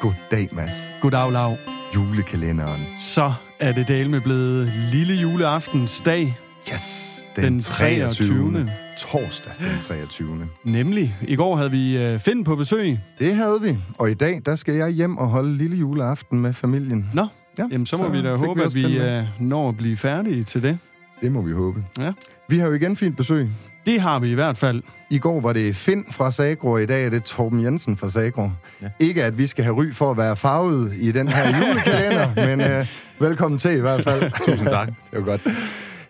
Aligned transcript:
Goddag, 0.00 0.48
Mads. 0.52 0.72
Goddag, 1.02 1.32
Lav. 1.32 1.56
Julekalenderen. 1.94 2.80
Så 3.00 3.32
er 3.58 3.72
det 3.72 3.88
dale 3.88 4.08
med 4.08 4.20
blevet 4.20 4.72
lille 4.92 5.14
juleaftens 5.14 6.00
dag, 6.04 6.36
Yes. 6.72 7.04
Den 7.36 7.60
23.. 7.60 8.68
Torsdag 8.98 9.52
den 9.58 9.80
23. 9.82 10.48
nemlig. 10.64 11.16
I 11.22 11.36
går 11.36 11.56
havde 11.56 11.70
vi 11.70 11.98
øh, 11.98 12.20
Finn 12.20 12.44
på 12.44 12.56
besøg. 12.56 12.98
Det 13.18 13.34
havde 13.34 13.58
vi. 13.62 13.76
Og 13.98 14.10
i 14.10 14.14
dag, 14.14 14.42
der 14.46 14.56
skal 14.56 14.74
jeg 14.74 14.90
hjem 14.90 15.18
og 15.18 15.28
holde 15.28 15.56
lille 15.56 15.76
juleaften 15.76 16.40
med 16.40 16.52
familien. 16.52 17.10
Nå, 17.14 17.26
Ja, 17.58 17.64
jamen 17.70 17.86
så 17.86 17.96
må 17.96 18.04
så 18.04 18.10
vi 18.10 18.22
da 18.22 18.36
håbe, 18.36 18.60
vi 18.60 18.66
at 18.66 18.74
vi 18.74 18.82
den 18.98 19.02
øh, 19.02 19.24
når 19.40 19.68
at 19.68 19.76
blive 19.76 19.96
færdige 19.96 20.44
til 20.44 20.62
det. 20.62 20.78
Det 21.20 21.32
må 21.32 21.42
vi 21.42 21.52
håbe. 21.52 21.84
Ja. 21.98 22.12
Vi 22.48 22.58
har 22.58 22.66
jo 22.66 22.72
igen 22.74 22.96
fint 22.96 23.16
besøg. 23.16 23.48
Det 23.88 24.00
har 24.00 24.18
vi 24.18 24.30
i 24.30 24.34
hvert 24.34 24.56
fald. 24.56 24.82
I 25.10 25.18
går 25.18 25.40
var 25.40 25.52
det 25.52 25.76
Finn 25.76 26.04
fra 26.10 26.30
Sagro, 26.30 26.68
og 26.68 26.82
i 26.82 26.86
dag 26.86 27.04
er 27.04 27.10
det 27.10 27.24
Torben 27.24 27.64
Jensen 27.64 27.96
fra 27.96 28.10
Sagro. 28.10 28.50
Ja. 28.82 28.88
Ikke 28.98 29.24
at 29.24 29.38
vi 29.38 29.46
skal 29.46 29.64
have 29.64 29.76
ry 29.76 29.92
for 29.92 30.10
at 30.10 30.16
være 30.16 30.36
farvet 30.36 30.92
i 30.98 31.12
den 31.12 31.28
her 31.28 31.48
julekalender, 31.58 32.46
men 32.46 32.60
øh, 32.60 32.86
velkommen 33.18 33.58
til 33.58 33.70
i 33.70 33.80
hvert 33.80 34.04
fald. 34.04 34.30
Tusind 34.46 34.68
tak. 34.68 34.86
det 34.86 35.18
var 35.18 35.20
godt. 35.20 35.46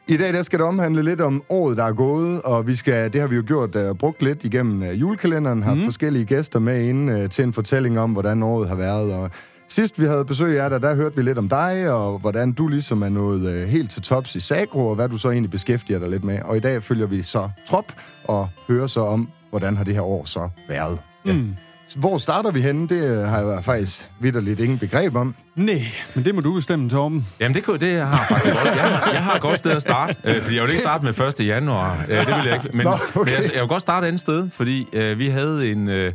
I 0.09 0.17
dag 0.17 0.33
der 0.33 0.43
skal 0.43 0.59
det 0.59 0.67
omhandle 0.67 1.03
lidt 1.03 1.21
om 1.21 1.43
året, 1.49 1.77
der 1.77 1.85
er 1.85 1.93
gået, 1.93 2.43
og 2.43 2.67
vi 2.67 2.75
skal, 2.75 3.13
det 3.13 3.21
har 3.21 3.29
vi 3.29 3.37
jo 3.37 3.45
gjort 3.47 3.77
uh, 3.77 3.97
brugt 3.97 4.23
lidt 4.23 4.45
igennem 4.45 4.83
uh, 4.83 5.01
julekalenderen, 5.01 5.63
har 5.63 5.75
mm. 5.75 5.85
forskellige 5.85 6.25
gæster 6.25 6.59
med 6.59 6.89
inde 6.89 7.23
uh, 7.25 7.31
til 7.31 7.45
en 7.45 7.53
fortælling 7.53 8.01
om, 8.01 8.13
hvordan 8.13 8.43
året 8.43 8.69
har 8.69 8.77
været. 8.77 9.13
Og 9.15 9.31
sidst 9.69 10.01
vi 10.01 10.07
havde 10.07 10.25
besøg 10.25 10.61
af 10.61 10.71
dig, 10.71 10.83
der 10.83 10.95
hørte 10.95 11.17
vi 11.17 11.23
lidt 11.23 11.39
om 11.39 11.49
dig, 11.49 11.91
og 11.91 12.19
hvordan 12.19 12.53
du 12.53 12.69
ligesom 12.69 13.03
er 13.03 13.09
nået 13.09 13.63
uh, 13.63 13.69
helt 13.69 13.91
til 13.91 14.03
tops 14.03 14.35
i 14.37 14.41
Sagro, 14.41 14.89
og 14.89 14.95
hvad 14.95 15.09
du 15.09 15.19
så 15.19 15.31
egentlig 15.31 15.51
beskæftiger 15.51 15.99
dig 15.99 16.09
lidt 16.11 16.25
med. 16.25 16.39
Og 16.45 16.57
i 16.57 16.61
dag 16.61 16.83
følger 16.83 17.07
vi 17.07 17.23
så 17.23 17.49
trop 17.69 17.93
og 18.25 18.49
hører 18.69 18.87
så 18.87 19.01
om, 19.01 19.29
hvordan 19.51 19.77
har 19.77 19.85
det 19.85 19.95
her 19.95 20.03
år 20.03 20.25
så 20.25 20.49
været. 20.69 20.99
Mm. 21.25 21.55
Hvor 21.97 22.19
starter 22.19 22.51
vi 22.51 22.61
henne? 22.63 22.89
Det 22.89 23.19
uh, 23.23 23.27
har 23.29 23.41
jeg 23.41 23.65
faktisk 23.65 24.09
vidderligt 24.21 24.61
ingen 24.61 24.79
begreb 24.79 25.17
om. 25.17 25.35
Nej, 25.55 25.83
men 26.15 26.25
det 26.25 26.35
må 26.35 26.41
du 26.41 26.55
bestemme, 26.55 26.91
Torben. 26.91 27.27
Jamen, 27.41 27.55
det, 27.55 27.65
kunne, 27.65 27.79
det 27.79 28.01
har 28.01 28.19
jeg 28.19 28.27
faktisk 28.29 28.55
godt. 28.55 28.65
Jeg, 28.77 28.83
har- 28.85 29.13
jeg 29.13 29.23
har 29.25 29.35
et 29.35 29.41
godt 29.41 29.59
sted 29.59 29.71
at 29.71 29.83
starte, 29.83 30.17
øh, 30.25 30.41
fordi 30.43 30.55
jeg 30.57 30.63
vil 30.63 30.71
ikke 30.71 30.83
starte 30.83 31.05
med 31.05 31.21
1. 31.41 31.47
januar. 31.47 32.05
Øh, 32.09 32.27
det 32.27 32.27
vil 32.37 32.45
jeg 32.47 32.55
ikke. 32.65 32.77
Men, 32.77 32.87
Nå, 32.87 32.93
okay. 32.93 33.19
men 33.19 33.29
jeg, 33.45 33.51
jeg 33.55 33.61
vil 33.61 33.69
godt 33.69 33.83
starte 33.83 34.05
et 34.05 34.09
andet 34.09 34.21
sted, 34.21 34.51
fordi 34.51 34.87
øh, 34.93 35.19
vi 35.19 35.29
havde 35.29 35.71
en... 35.73 35.89
Øh, 35.89 36.13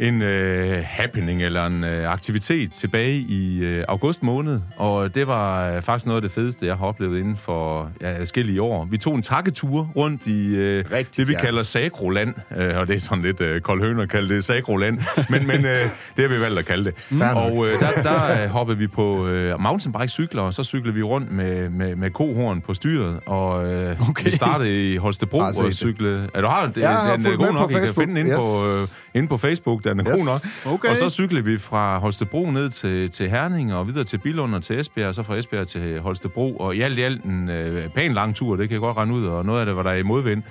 en 0.00 0.22
øh, 0.22 0.82
happening 0.86 1.42
eller 1.42 1.66
en 1.66 1.84
øh, 1.84 2.12
aktivitet 2.12 2.72
tilbage 2.72 3.16
i 3.18 3.58
øh, 3.64 3.84
august 3.88 4.22
måned, 4.22 4.60
og 4.76 5.14
det 5.14 5.26
var 5.26 5.70
øh, 5.70 5.82
faktisk 5.82 6.06
noget 6.06 6.16
af 6.16 6.22
det 6.22 6.32
fedeste, 6.32 6.66
jeg 6.66 6.76
har 6.76 6.86
oplevet 6.86 7.18
inden 7.18 7.36
for 7.36 7.90
ja, 8.00 8.18
forskellige 8.18 8.62
år. 8.62 8.84
Vi 8.90 8.98
tog 8.98 9.14
en 9.14 9.22
takketur 9.22 9.90
rundt 9.96 10.26
i 10.26 10.54
øh, 10.56 10.84
Rigtigt, 10.92 11.16
det, 11.16 11.28
vi 11.28 11.32
ja. 11.32 11.40
kalder 11.40 11.62
Sagroland, 11.62 12.34
øh, 12.56 12.76
og 12.78 12.88
det 12.88 12.96
er 12.96 13.00
sådan 13.00 13.24
lidt 13.24 13.40
øh, 13.40 13.60
kold 13.60 13.82
høn 13.82 14.00
at 14.00 14.08
kalde 14.10 14.34
det 14.34 14.44
Sagroland, 14.44 14.98
men, 15.30 15.46
men 15.46 15.64
øh, 15.64 15.80
det 16.16 16.18
har 16.18 16.28
vi 16.28 16.40
valgt 16.40 16.58
at 16.58 16.64
kalde 16.66 16.84
det. 16.84 16.94
Nok. 17.10 17.36
Og 17.36 17.66
øh, 17.66 17.72
der, 17.80 18.02
der 18.02 18.44
øh, 18.44 18.50
hoppede 18.50 18.78
vi 18.78 18.86
på 18.86 19.26
øh, 19.26 19.60
mountainbike-cykler, 19.60 20.42
og 20.42 20.54
så 20.54 20.64
cyklede 20.64 20.94
vi 20.94 21.02
rundt 21.02 21.32
med, 21.32 21.70
med, 21.70 21.96
med 21.96 22.10
kohorn 22.10 22.60
på 22.60 22.74
styret, 22.74 23.20
og 23.26 23.72
øh, 23.72 24.08
Okay. 24.08 24.24
vi 24.24 24.30
startede 24.30 24.92
i 24.92 24.96
Holstebro 24.96 25.38
og 25.38 25.54
cyklede... 25.72 26.28
Ja, 26.34 26.40
du 26.40 26.46
har 26.46 26.66
det, 26.66 26.84
har 26.84 27.16
den 27.16 27.26
er 27.26 27.28
fulgt 27.28 27.38
god 27.46 27.52
nok, 27.52 27.70
I 27.70 27.74
kan 27.74 27.94
finde 27.94 28.06
den 28.06 28.16
inde, 28.16 28.30
Yes. 28.30 28.36
på, 28.38 28.82
øh, 28.82 28.88
inde 29.14 29.28
på 29.28 29.38
Facebook, 29.38 29.84
den 29.92 30.06
er 30.06 30.12
Yes. 30.12 30.18
god 30.18 30.26
nok. 30.26 30.72
Okay. 30.74 30.88
Og 30.88 30.96
så 30.96 31.10
cyklede 31.10 31.44
vi 31.44 31.58
fra 31.58 31.98
Holstebro 31.98 32.50
ned 32.50 32.70
til, 32.70 33.10
til 33.10 33.30
Herning, 33.30 33.74
og 33.74 33.86
videre 33.88 34.04
til 34.04 34.18
Billund 34.18 34.54
og 34.54 34.62
til 34.62 34.80
Esbjerg, 34.80 35.08
og 35.08 35.14
så 35.14 35.22
fra 35.22 35.36
Esbjerg 35.36 35.66
til 35.68 36.00
Holstebro, 36.00 36.56
og 36.56 36.76
i 36.76 36.80
alt 36.80 36.98
i 36.98 37.02
alt 37.02 37.24
en 37.24 37.48
øh, 37.50 37.88
pæn 37.94 38.12
lang 38.12 38.34
tur, 38.36 38.56
det 38.56 38.68
kan 38.68 38.72
jeg 38.74 38.80
godt 38.80 38.96
regne 38.96 39.14
ud, 39.14 39.26
og 39.26 39.44
noget 39.46 39.60
af 39.60 39.66
det 39.66 39.76
var 39.76 39.82
der 39.82 39.92
i 39.92 40.02
modvind. 40.02 40.42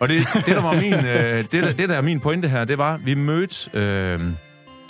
Og 0.00 0.08
det, 0.08 0.26
det, 0.34 0.46
der 0.46 0.62
var 0.62 0.74
min, 0.80 0.92
øh, 0.94 1.44
det, 1.52 1.62
der, 1.62 1.72
det, 1.72 1.88
der 1.88 1.94
er 1.94 2.02
min 2.02 2.20
pointe 2.20 2.48
her, 2.48 2.64
det 2.64 2.78
var, 2.78 2.94
at 2.94 3.00
vi 3.06 3.14
mødte 3.14 3.78
øh, 3.78 4.20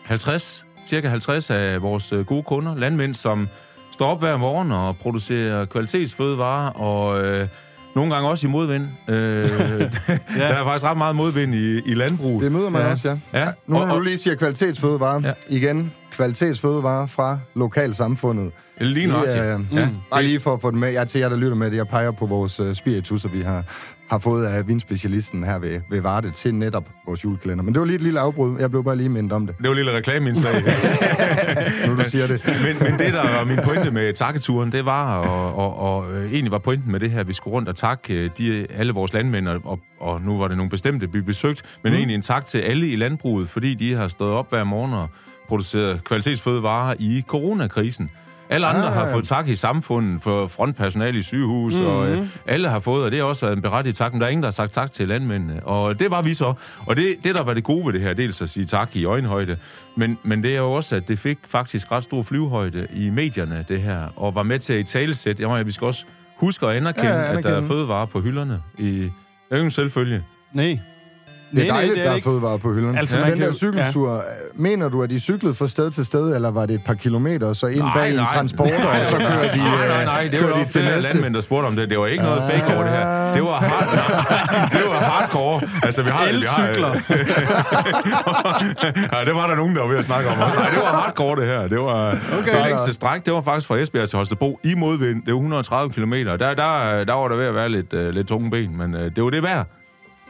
50, 0.05 0.67
cirka 0.87 1.09
50 1.09 1.51
af 1.51 1.83
vores 1.83 2.13
øh, 2.13 2.27
gode 2.27 2.43
kunder, 2.43 2.77
landmænd, 2.77 3.15
som 3.15 3.49
står 3.93 4.07
op 4.11 4.19
hver 4.21 4.37
morgen 4.37 4.73
og 4.73 4.97
producerer 4.97 5.65
kvalitetsfødevarer, 5.65 6.71
og 6.71 7.25
øh, 7.25 7.49
nogle 7.95 8.15
gange 8.15 8.29
også 8.29 8.47
i 8.47 8.51
modvind. 8.51 8.85
Øh, 9.09 9.15
Der 10.39 10.45
er 10.45 10.65
faktisk 10.65 10.85
ret 10.85 10.97
meget 10.97 11.17
modvind 11.17 11.55
i, 11.55 11.81
i 11.87 11.95
landbruget. 11.95 12.43
Det 12.43 12.53
møder 12.53 12.71
man 12.71 12.83
Ja. 12.83 12.91
også, 12.91 13.17
ja. 13.33 13.41
Ja, 13.41 13.49
Nu 13.67 13.77
og- 13.77 13.87
når 13.87 13.95
du 13.95 13.99
og- 13.99 14.05
lige 14.05 14.19
siger 14.19 14.35
kvalitetsfødevarer, 14.37 15.21
ja. 15.21 15.29
Ja. 15.29 15.35
igen, 15.49 15.93
kvalitetsfødevarer 16.13 17.07
fra 17.07 17.39
lokalsamfundet. 17.55 18.53
Lige 18.81 19.07
øh, 19.07 19.61
Ja. 19.73 19.89
Bare 20.13 20.23
lige 20.23 20.41
for 20.41 20.55
at 20.55 20.61
få 20.61 20.71
det 20.71 20.79
med. 20.79 20.89
Jeg 20.89 21.09
til 21.09 21.19
jer, 21.19 21.29
der 21.29 21.37
lytter 21.37 21.55
med 21.57 21.71
det. 21.71 21.77
Jeg 21.77 21.89
peger 21.89 22.11
på 22.11 22.27
vores 22.27 22.61
uh, 22.61 22.75
spiritusser, 22.75 23.29
vi 23.29 23.41
har, 23.43 23.65
har 24.11 24.19
fået 24.19 24.47
af 24.47 24.69
vinspecialisten 24.69 25.45
her 25.45 25.59
ved, 25.59 25.81
ved 25.91 26.01
Varde 26.01 26.31
til 26.31 26.55
netop 26.55 26.89
vores 27.07 27.25
julekalender. 27.25 27.65
Men 27.65 27.75
det 27.75 27.81
var 27.81 27.87
lige 27.87 27.97
et 27.97 28.03
lille 28.03 28.21
afbrud. 28.21 28.59
Jeg 28.61 28.71
blev 28.71 28.85
bare 28.85 28.97
lige 28.97 29.09
mindet 29.09 29.33
om 29.33 29.47
det, 29.47 29.57
Det 29.59 29.65
var 29.65 29.71
et 29.71 29.77
lille 29.77 29.97
reklameindslag. 29.97 30.55
nu 31.87 31.97
du 31.97 32.05
siger 32.05 32.27
det. 32.27 32.41
men, 32.47 32.77
men 32.91 32.99
det, 32.99 33.13
der 33.13 33.39
var 33.39 33.45
min 33.45 33.59
pointe 33.65 33.91
med 33.91 34.15
takketuren, 34.15 34.73
det 34.73 34.85
var, 34.85 35.19
og, 35.19 35.55
og, 35.55 35.79
og 35.79 36.13
øh, 36.13 36.33
egentlig 36.33 36.53
var 36.53 36.59
pointen 36.59 36.93
med 36.93 37.01
det 37.01 37.11
her, 37.11 37.21
at 37.21 37.29
vi 37.29 37.33
skulle 37.33 37.53
rundt 37.53 37.69
og 37.69 37.77
takke 37.77 38.15
øh, 38.15 38.31
de, 38.39 38.67
alle 38.75 38.93
vores 38.93 39.13
landmænd, 39.13 39.49
og, 39.49 39.81
og 40.01 40.21
nu 40.23 40.39
var 40.39 40.49
det 40.49 40.57
nogle 40.57 40.71
bestemte, 40.71 41.13
vi 41.13 41.21
besøgte, 41.21 41.63
men 41.83 41.93
mm. 41.93 41.97
egentlig 41.97 42.15
en 42.15 42.23
tak 42.23 42.47
til 42.47 42.59
alle 42.59 42.89
i 42.89 42.97
landbruget, 42.97 43.49
fordi 43.49 43.75
de 43.75 43.95
har 43.95 44.09
stået 44.09 44.33
op 44.33 44.51
hver 44.51 44.65
morgen 44.65 44.93
og 44.93 45.09
produceret 45.49 46.05
kvalitetsfødevarer 46.05 46.95
i 46.99 47.25
coronakrisen. 47.27 48.11
Alle 48.51 48.67
andre 48.67 48.87
Ah. 48.87 48.93
har 48.95 49.13
fået 49.13 49.25
tak 49.25 49.49
i 49.49 49.57
samfundet 49.57 50.23
for 50.23 50.47
frontpersonale 50.47 51.19
i 51.19 51.23
sygehus, 51.23 51.75
mm-hmm. 51.75 51.89
og 51.89 52.09
øh, 52.09 52.27
alle 52.47 52.69
har 52.69 52.81
fået, 52.81 53.05
og 53.05 53.11
det 53.11 53.19
har 53.19 53.27
også 53.27 53.47
været 53.47 53.57
en 53.57 53.63
berettiget 53.63 53.97
tak, 53.97 54.13
men 54.13 54.21
der 54.21 54.27
er 54.27 54.31
ingen, 54.31 54.43
der 54.43 54.47
har 54.47 54.53
sagt 54.53 54.73
tak 54.73 54.93
til 54.93 55.09
landmændene. 55.09 55.67
Og 55.67 55.99
det 56.01 56.11
var 56.11 56.23
vi 56.23 56.35
så. 56.35 56.55
Og 56.87 56.97
det, 56.97 57.17
det 57.25 57.35
der 57.35 57.43
var 57.43 57.55
det 57.55 57.65
gode 57.65 57.87
ved 57.87 57.93
det 57.93 58.01
her, 58.01 58.13
dels 58.13 58.43
at 58.43 58.49
sige 58.51 58.65
tak 58.65 58.97
i 58.97 59.05
øjenhøjde, 59.05 59.57
men, 59.97 60.19
men 60.23 60.43
det 60.43 60.53
er 60.53 60.59
jo 60.59 60.73
også, 60.73 60.97
at 60.97 61.09
det 61.09 61.19
fik 61.19 61.39
faktisk 61.49 61.93
ret 61.93 62.05
stor 62.05 62.23
flyvehøjde 62.23 62.87
i 62.95 63.11
medierne, 63.11 63.65
det 63.69 63.83
her, 63.83 64.01
og 64.17 64.35
var 64.35 64.43
med 64.43 64.59
til 64.59 64.73
at 64.73 64.81
i 64.81 64.83
talesæt. 64.83 65.41
Jeg 65.41 65.67
vi 65.67 65.73
skal 65.73 65.85
også 65.87 66.05
huske 66.37 66.67
at 66.67 66.77
anerkende, 66.77 67.09
Ja, 67.09 67.15
ja, 67.19 67.25
anerkende. 67.25 67.49
at 67.49 67.55
der 67.57 67.63
er 67.63 67.67
fødevarer 67.67 68.07
på 68.07 68.21
hylderne. 68.21 68.61
I, 68.79 68.85
det 69.01 69.11
er 69.51 69.57
jo 69.59 69.65
en 69.65 69.71
selvfølge. 69.71 70.23
Nej. 70.53 70.79
Det 71.51 71.59
er 71.59 71.63
Nej, 71.63 71.67
nej, 71.67 71.77
dejligt, 71.77 71.95
det 71.95 72.01
er 72.01 72.05
der 72.05 72.11
er 72.11 72.15
ikke. 72.17 72.25
fødevarer 72.29 72.57
på 72.57 72.73
hylderne. 72.73 72.99
Altså, 72.99 73.19
ja. 73.19 73.31
Den 73.31 73.39
kan 73.39 73.47
der 73.49 73.53
cykeltur, 73.55 74.15
ja. 74.15 74.21
mener 74.55 74.89
du, 74.89 75.03
at 75.03 75.11
de 75.11 75.21
cyklede 75.21 75.55
fra 75.55 75.69
sted 75.69 75.91
til 75.91 76.05
sted, 76.05 76.35
eller 76.35 76.51
var 76.51 76.67
det 76.67 76.75
et 76.75 76.85
par 76.85 76.95
kilometer, 76.95 77.53
så 77.53 77.67
ind 77.67 77.79
Nej, 77.79 77.95
bag 77.95 78.09
en 78.11 78.15
nej. 78.15 78.27
transporter, 78.35 78.87
og 78.87 79.07
så 79.07 79.17
kører 79.17 79.53
de, 79.53 79.59
Nej, 79.59 79.87
nej, 79.89 79.99
øh, 80.01 80.05
nej, 80.05 80.29
det 80.31 80.41
var 80.43 80.49
de 80.59 80.65
til 80.69 80.85
næste? 80.85 81.01
landmænd, 81.13 81.35
der 81.35 81.41
spurgte 81.41 81.67
om 81.67 81.77
det. 81.77 81.91
Det 81.91 81.99
var 81.99 82.07
ikke 82.07 82.25
noget 82.25 82.43
fake 82.53 82.75
over 82.75 82.83
det 82.83 82.93
her. 82.93 83.35
Det 83.35 83.43
var, 83.43 83.61
hard, 83.61 83.89
det 84.73 84.81
var 84.89 84.95
hardcore. 85.01 85.61
Altså, 85.83 86.03
vi 86.03 86.11
har, 86.11 86.27
vi 86.27 86.33
har, 86.47 86.67
Elcykler. 86.67 86.89
ja, 89.19 89.25
det 89.25 89.35
var 89.35 89.47
der 89.47 89.55
nogen, 89.57 89.77
der 89.77 89.83
var 89.83 89.89
ved 89.89 89.99
at 89.99 90.05
snakke 90.05 90.31
om. 90.31 90.41
også. 90.41 90.57
Nej, 90.59 90.69
det 90.71 90.79
var 90.79 91.01
hardcore, 91.01 91.37
det 91.41 91.47
her. 91.47 91.69
Det 91.69 91.79
var 91.79 92.17
okay. 92.41 92.57
det 92.57 92.67
længste 92.67 92.93
stræk. 92.93 93.25
Det 93.27 93.33
var 93.33 93.43
faktisk 93.43 93.69
fra 93.69 93.77
Esbjerg 93.79 94.09
til 94.09 94.17
Holstebro 94.17 94.61
i 94.65 94.75
modvind. 94.75 95.23
Det 95.23 95.33
var 95.33 95.39
130 95.39 95.93
km. 95.93 96.13
Der, 96.13 96.37
der, 96.37 96.55
der 97.05 97.13
var 97.15 97.29
der 97.29 97.37
ved 97.37 97.47
at 97.47 97.55
være 97.55 97.69
lidt, 97.69 97.93
uh, 97.93 98.09
lidt 98.09 98.29
tunge 98.29 98.51
ben, 98.51 98.79
men 98.79 98.95
uh, 98.95 99.01
det 99.01 99.25
var 99.25 99.31
det 99.31 99.43
værd. 99.43 99.67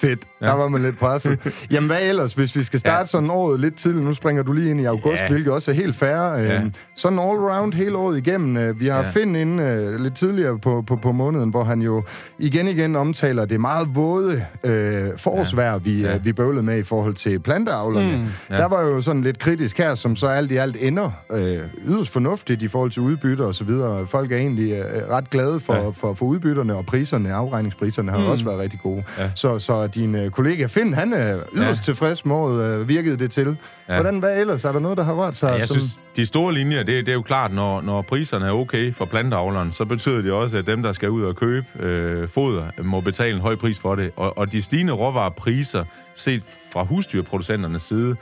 Fedt. 0.01 0.21
Ja. 0.41 0.47
Der 0.47 0.53
var 0.53 0.69
man 0.69 0.83
lidt 0.83 0.99
presset. 0.99 1.39
Jamen, 1.71 1.91
hvad 1.91 2.03
ellers, 2.03 2.33
hvis 2.33 2.57
vi 2.57 2.63
skal 2.63 2.81
starte 2.81 2.99
ja. 2.99 3.05
Sådan 3.05 3.31
året 3.31 3.61
lidt 3.61 3.77
tidligt? 3.77 4.05
Nu 4.05 4.15
springer 4.15 4.43
du 4.43 4.53
lige 4.53 4.71
ind 4.71 4.81
i 4.81 4.85
august, 4.85 5.23
ja. 5.23 5.29
Hvilket 5.29 5.53
også 5.53 5.71
er 5.71 5.75
helt 5.75 5.97
fair. 5.97 6.17
Ja. 6.17 6.43
Ja. 6.43 6.63
Sådan 6.97 7.19
all 7.19 7.39
round 7.39 7.73
hele 7.73 7.97
året 7.97 8.19
igennem. 8.19 8.57
Øh, 8.57 8.81
Vi 8.81 8.87
har 8.87 8.97
ja. 8.97 9.11
Finn 9.11 9.37
inde 9.37 9.63
øh, 9.63 10.01
lidt 10.01 10.17
tidligere 10.17 10.59
på, 10.59 10.85
på, 10.87 10.97
på 10.97 11.13
måneden, 11.13 11.51
hvor 11.51 11.65
han 11.65 11.83
jo 11.83 12.05
igen 12.39 12.69
igen 12.69 12.97
omtaler 12.97 13.45
det 13.45 13.61
meget 13.61 13.89
våde 13.95 14.45
øh, 14.65 15.09
ja. 15.57 15.77
vi, 15.77 16.03
ja. 16.03 16.11
Ja. 16.13 16.17
vi 16.17 16.33
bøvlede 16.33 16.63
med 16.63 16.79
i 16.79 16.83
forhold 16.83 17.15
til 17.15 17.39
planteavlerne. 17.39 18.17
Mm. 18.17 18.27
Ja. 18.51 18.57
Der 18.57 18.69
var 18.69 18.81
jo 18.81 19.01
sådan 19.01 19.23
lidt 19.23 19.39
kritisk 19.39 19.79
her, 19.79 19.95
som 19.95 20.17
så 20.17 20.27
alt 20.27 20.53
i 20.53 20.57
alt 20.57 20.77
ender 20.81 21.11
øh, 21.33 21.59
yderst 21.87 22.11
fornuftigt 22.11 22.63
i 22.63 22.69
forhold 22.69 22.91
til 22.91 23.03
udbytter 23.03 23.45
og 23.45 23.55
så 23.55 23.65
videre. 23.65 24.07
Folk 24.07 24.33
er 24.33 24.37
egentlig 24.37 24.73
øh, 24.73 25.09
ret 25.11 25.31
glade 25.31 25.61
for, 25.61 25.75
ja. 25.75 25.83
Ja. 25.83 25.89
for, 25.89 26.15
for 26.15 26.27
udbytterne, 26.27 26.75
og 26.75 26.87
priserne, 26.87 27.35
afregningspriserne 27.35 28.13
har 28.13 28.19
mm. 28.19 28.27
også 28.27 28.45
været 28.45 28.59
rigtig 28.59 28.81
gode. 28.83 29.05
Ja. 29.19 29.31
Så, 29.35 29.59
så 29.59 29.88
din 29.95 30.15
øh, 30.15 30.31
kollega 30.31 30.67
Finn, 30.67 30.95
han 30.95 31.13
er 31.13 31.39
yderst 31.55 31.81
ja. 31.81 31.85
Tilfreds 31.85 32.25
med, 32.25 32.63
øh, 32.63 32.89
virkede 32.89 33.19
det 33.19 33.31
til. 33.31 33.47
Ja. 33.47 33.95
Ja. 33.95 34.01
Hvordan, 34.01 34.19
hvad 34.19 34.41
ellers? 34.41 34.65
Er 34.65 34.73
der 34.73 34.81
noget, 34.81 34.99
der 34.99 35.05
har 35.05 35.13
rørt 35.13 35.37
sig? 35.37 35.49
Ja, 35.49 35.55
jeg 35.55 35.69
som... 35.69 35.77
synes, 35.77 36.01
de 36.17 36.27
store 36.27 36.55
linjer, 36.55 36.83
det, 36.83 37.07
det 37.07 37.09
er 37.09 37.15
jo 37.15 37.23
klart, 37.23 37.53
når, 37.53 37.81
når 37.81 38.03
priserne 38.03 38.47
er 38.47 38.53
okay 38.53 38.95
for 38.95 39.05
planteavleren, 39.05 39.73
så 39.73 39.85
betyder 39.85 40.23
det 40.23 40.33
også, 40.33 40.59
at 40.59 40.67
dem, 40.67 40.83
der 40.83 40.93
skal 40.93 41.11
ud 41.11 41.23
og 41.23 41.37
købe 41.37 41.67
øh, 41.81 42.29
foder, 42.29 42.65
må 42.83 43.01
betale 43.01 43.35
en 43.35 43.41
høj 43.41 43.57
pris 43.57 43.79
for 43.79 43.95
det. 43.95 44.11
Og, 44.17 44.39
og 44.39 44.53
de 44.53 44.63
stigende 44.63 44.93
råvarepriser, 44.93 45.85
set 46.15 46.43
fra 46.73 46.83
husdyrproducenternes 46.83 47.83
side, 47.83 48.17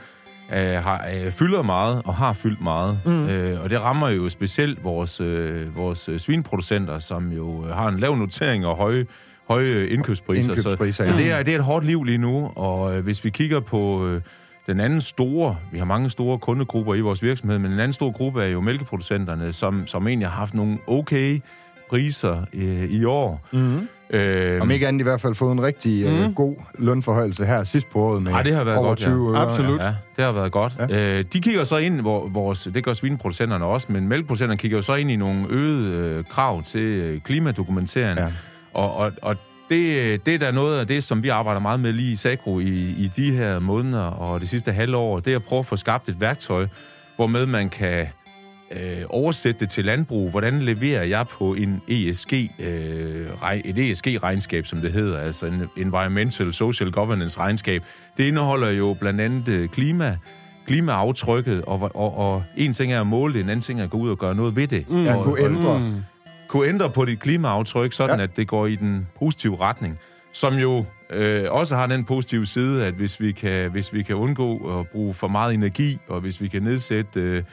øh, 0.53 0.83
har, 0.83 1.05
øh, 1.13 1.31
fylder 1.31 1.61
meget 1.61 2.01
og 2.05 2.15
har 2.15 2.33
fyldt 2.33 2.61
meget. 2.61 2.99
Mm. 3.05 3.29
Øh, 3.29 3.63
og 3.63 3.69
det 3.69 3.81
rammer 3.81 4.09
jo 4.09 4.29
specielt 4.29 4.83
vores, 4.83 5.21
øh, 5.21 5.77
vores 5.77 6.09
øh, 6.09 6.19
svinproducenter, 6.19 6.99
som 6.99 7.31
jo 7.31 7.65
øh, 7.65 7.75
har 7.75 7.87
en 7.87 7.99
lav 7.99 8.15
notering 8.15 8.65
og 8.65 8.75
høje 8.75 9.05
høje 9.47 9.87
indkøbspriser. 9.87 10.53
Indkøbspriser, 10.53 11.03
så, 11.05 11.11
ja. 11.11 11.17
så 11.17 11.23
det, 11.23 11.31
er, 11.31 11.43
det 11.43 11.53
er 11.53 11.57
et 11.57 11.63
hårdt 11.63 11.85
liv 11.85 12.03
lige 12.03 12.17
nu, 12.17 12.51
og 12.55 12.97
øh, 12.97 13.03
hvis 13.03 13.25
vi 13.25 13.29
kigger 13.29 13.59
på 13.59 14.07
øh, 14.07 14.21
den 14.67 14.79
anden 14.79 15.01
store, 15.01 15.57
vi 15.71 15.77
har 15.77 15.85
mange 15.85 16.09
store 16.09 16.37
kundegrupper 16.37 16.95
i 16.95 16.99
vores 16.99 17.23
virksomhed, 17.23 17.59
men 17.59 17.71
den 17.71 17.79
anden 17.79 17.93
store 17.93 18.11
gruppe 18.11 18.43
er 18.43 18.47
jo 18.47 18.61
mælkeproducenterne, 18.61 19.53
som, 19.53 19.87
som 19.87 20.07
egentlig 20.07 20.27
har 20.27 20.35
haft 20.35 20.53
nogle 20.53 20.77
okay 20.87 21.41
priser 21.89 22.45
øh, 22.53 22.83
i 22.83 23.05
år. 23.05 23.47
Mm-hmm. 23.53 23.87
Øh, 24.09 24.61
Om 24.61 24.71
ikke 24.71 24.87
andet 24.87 24.99
i 24.99 25.03
hvert 25.03 25.21
fald 25.21 25.35
fået 25.35 25.51
en 25.51 25.63
rigtig 25.63 26.09
mm. 26.09 26.33
god 26.33 26.55
lønforhøjelse 26.79 27.45
her 27.45 27.63
sidst 27.63 27.89
på 27.89 27.99
året 27.99 28.23
med 28.23 28.31
Ej, 28.31 28.43
det 28.43 28.55
har 28.55 28.63
været 28.63 28.77
over 28.77 28.87
godt, 28.87 29.01
ja. 29.01 29.05
20 29.05 29.31
øre. 29.31 29.41
Absolut. 29.41 29.81
Ja, 29.81 29.93
det 30.17 30.25
har 30.25 30.31
været 30.31 30.51
godt. 30.51 30.73
Ja. 30.89 31.17
Øh, 31.19 31.25
de 31.33 31.41
kigger 31.41 31.63
så 31.63 31.77
ind, 31.77 32.01
hvor 32.01 32.27
vores, 32.27 32.69
det 32.73 32.83
gør 32.83 32.93
svineproducenterne 32.93 33.65
også, 33.65 33.91
men 33.91 34.07
mælkeproducenterne 34.07 34.57
kigger 34.57 34.77
jo 34.77 34.81
så 34.81 34.95
ind 34.95 35.11
i 35.11 35.15
nogle 35.15 35.45
øgede 35.49 35.91
øh, 35.91 36.23
krav 36.25 36.63
til 36.63 36.81
øh, 36.81 37.21
klimadokumentering. 37.21 38.19
Ja. 38.19 38.27
Og, 38.77 38.95
og, 38.95 39.11
og 39.21 39.35
det, 39.69 40.25
det 40.25 40.33
er 40.33 40.39
da 40.39 40.51
noget 40.51 40.79
af 40.79 40.87
det, 40.87 41.03
som 41.03 41.23
vi 41.23 41.29
arbejder 41.29 41.59
meget 41.59 41.79
med 41.79 41.93
lige 41.93 42.11
i 42.11 42.15
Sagro 42.15 42.59
i, 42.59 42.95
i 42.97 43.11
de 43.15 43.31
her 43.31 43.59
måneder 43.59 44.03
og 44.03 44.39
det 44.39 44.49
sidste 44.49 44.71
halvår. 44.71 45.19
Det 45.19 45.31
er 45.31 45.35
at 45.35 45.43
prøve 45.43 45.59
at 45.59 45.65
få 45.65 45.77
skabt 45.77 46.09
et 46.09 46.21
værktøj, 46.21 46.67
hvormed 47.15 47.45
man 47.45 47.69
kan 47.69 48.07
øh, 48.71 49.01
oversætte 49.09 49.59
det 49.59 49.69
til 49.69 49.85
landbrug. 49.85 50.29
Hvordan 50.29 50.59
leverer 50.59 51.03
jeg 51.03 51.27
på 51.27 51.53
en 51.53 51.81
ESG, 51.87 52.33
øh, 52.59 53.27
et 53.65 53.91
ESG-regnskab, 53.91 54.65
som 54.65 54.81
det 54.81 54.93
hedder, 54.93 55.19
altså 55.19 55.45
en 55.45 55.69
Environmental 55.77 56.53
Social 56.53 56.91
Governance 56.91 57.39
regnskab. 57.39 57.83
Det 58.17 58.23
indeholder 58.23 58.69
jo 58.69 58.95
blandt 58.99 59.21
andet 59.21 59.47
øh, 59.47 59.69
klima, 59.69 60.17
klimaaftrykket, 60.67 61.61
og, 61.65 61.91
og, 61.95 62.17
og 62.17 62.43
en 62.57 62.73
ting 62.73 62.93
er 62.93 63.01
at 63.01 63.07
måle 63.07 63.33
det, 63.33 63.41
en 63.41 63.49
anden 63.49 63.63
ting 63.63 63.79
er 63.79 63.83
at 63.83 63.89
gå 63.89 63.97
ud 63.97 64.09
og 64.09 64.17
gøre 64.17 64.35
noget 64.35 64.55
ved 64.55 64.67
det. 64.67 64.85
Ja, 64.89 65.15
og, 65.15 65.23
kunne 65.23 65.39
ændre. 65.39 65.79
Mm. 65.79 65.95
Kunne 66.47 66.67
ændre 66.67 66.89
på 66.89 67.05
dit 67.05 67.19
klimaaftryk, 67.19 67.93
sådan 67.93 68.17
Ja. 68.19 68.23
at 68.23 68.37
det 68.37 68.47
går 68.47 68.65
i 68.65 68.75
den 68.75 69.07
positive 69.19 69.61
retning. 69.61 69.99
Som 70.33 70.53
jo 70.55 70.85
øh, 71.09 71.45
også 71.51 71.75
har 71.75 71.87
den 71.87 72.03
positive 72.05 72.45
side, 72.45 72.85
at 72.85 72.93
hvis 72.93 73.19
vi, 73.21 73.31
kan, 73.31 73.71
hvis 73.71 73.93
vi 73.93 74.03
kan 74.03 74.15
undgå 74.15 74.79
at 74.79 74.87
bruge 74.87 75.13
for 75.13 75.27
meget 75.27 75.53
energi, 75.53 75.97
og 76.07 76.19
hvis 76.19 76.41
vi 76.41 76.47
kan 76.47 76.61
nedsætte 76.63 77.19
øh, 77.21 77.43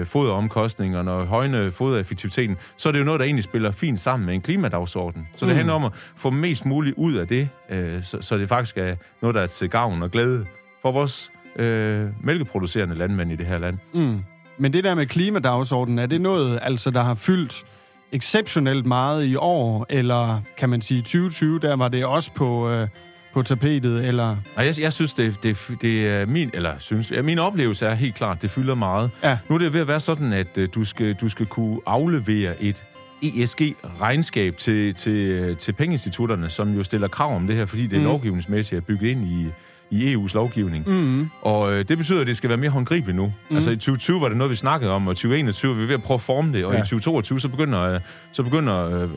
øh, 0.00 0.06
foderomkostningerne 0.06 1.10
og 1.10 1.26
højne 1.26 1.70
fodereffektiviteten, 1.72 2.56
så 2.76 2.88
er 2.88 2.92
det 2.92 2.98
jo 2.98 3.04
noget, 3.04 3.18
der 3.20 3.24
egentlig 3.24 3.44
spiller 3.44 3.70
fint 3.70 4.00
sammen 4.00 4.26
med 4.26 4.34
en 4.34 4.40
klimadagsorden. 4.40 5.28
Så 5.36 5.46
det 5.46 5.52
Mm. 5.52 5.56
handler 5.56 5.74
om 5.74 5.84
at 5.84 5.92
få 6.16 6.30
mest 6.30 6.66
muligt 6.66 6.94
ud 6.98 7.14
af 7.14 7.28
det, 7.28 7.48
øh, 7.70 8.02
så, 8.02 8.18
så 8.20 8.38
det 8.38 8.48
faktisk 8.48 8.78
er 8.78 8.96
noget, 9.22 9.34
der 9.34 9.40
er 9.40 9.46
til 9.46 9.70
gavn 9.70 10.02
og 10.02 10.10
glæde 10.10 10.46
for 10.82 10.92
vores 10.92 11.32
øh, 11.56 12.06
mælkeproducerende 12.20 12.94
landmænd 12.94 13.32
i 13.32 13.36
det 13.36 13.46
her 13.46 13.58
land. 13.58 13.78
Mm. 13.94 14.20
Men 14.58 14.72
det 14.72 14.84
der 14.84 14.94
med 14.94 15.06
klimadagsordenen, 15.06 15.98
er 15.98 16.06
det 16.06 16.20
noget, 16.20 16.58
altså, 16.62 16.90
der 16.90 17.02
har 17.02 17.14
fyldt 17.14 17.64
exceptionelt 18.12 18.86
meget 18.86 19.26
i 19.26 19.36
år, 19.36 19.86
eller 19.88 20.40
kan 20.56 20.68
man 20.68 20.80
sige 20.80 21.00
2020, 21.00 21.58
der 21.58 21.76
var 21.76 21.88
det 21.88 22.04
også 22.04 22.30
på, 22.34 22.70
øh, 22.70 22.88
på 23.32 23.42
tapetet, 23.42 24.08
eller... 24.08 24.36
Nej, 24.56 24.66
jeg, 24.66 24.80
jeg 24.80 24.92
synes, 24.92 25.14
det, 25.14 25.36
det, 25.42 25.70
det 25.82 26.08
er 26.08 26.26
min, 26.26 26.50
eller 26.54 26.74
synes, 26.78 27.10
ja, 27.10 27.22
min 27.22 27.38
oplevelse 27.38 27.86
er 27.86 27.94
helt 27.94 28.14
klart, 28.14 28.42
det 28.42 28.50
fylder 28.50 28.74
meget. 28.74 29.10
Ja. 29.22 29.38
Nu 29.48 29.54
er 29.54 29.58
det 29.58 29.72
ved 29.72 29.80
at 29.80 29.88
være 29.88 30.00
sådan, 30.00 30.32
at 30.32 30.58
uh, 30.58 30.64
du, 30.74 30.84
skal, 30.84 31.14
du 31.14 31.28
skal 31.28 31.46
kunne 31.46 31.80
aflevere 31.86 32.62
et 32.62 32.84
ESG-regnskab 33.22 34.56
til, 34.56 34.94
til, 34.94 35.56
til 35.56 35.72
pengeinstitutterne, 35.72 36.50
som 36.50 36.74
jo 36.74 36.84
stiller 36.84 37.08
krav 37.08 37.36
om 37.36 37.46
det 37.46 37.56
her, 37.56 37.66
fordi 37.66 37.86
det 37.86 37.98
mm. 37.98 38.04
lovgivningsmæssigt 38.04 38.76
er 38.76 38.80
bygget 38.80 39.10
ind 39.10 39.24
i, 39.24 39.46
i 39.90 40.14
EU's 40.14 40.34
lovgivning. 40.34 40.84
Mm. 40.88 41.28
Og 41.42 41.72
øh, 41.72 41.84
det 41.88 41.98
betyder, 41.98 42.20
at 42.20 42.26
det 42.26 42.36
skal 42.36 42.48
være 42.50 42.58
mere 42.58 42.70
håndgribeligt 42.70 43.16
nu. 43.16 43.32
Mm. 43.50 43.56
Altså 43.56 43.70
i 43.70 43.76
2020 43.76 44.20
var 44.20 44.28
det 44.28 44.36
noget, 44.36 44.50
vi 44.50 44.56
snakkede 44.56 44.92
om, 44.92 45.08
og 45.08 45.16
2021 45.16 45.72
er 45.72 45.76
vi 45.76 45.88
ved 45.88 45.94
at 45.94 46.02
prøve 46.02 46.14
at 46.16 46.20
forme 46.20 46.52
det, 46.52 46.64
og 46.64 46.72
Ja. 46.72 46.78
i 46.78 46.80
2022 46.80 47.40
så 47.40 47.48
begynder, 47.48 47.80
øh, 47.82 48.00
så 48.32 48.42
begynder 48.42 48.86
øh, 48.90 49.02
øh, 49.02 49.08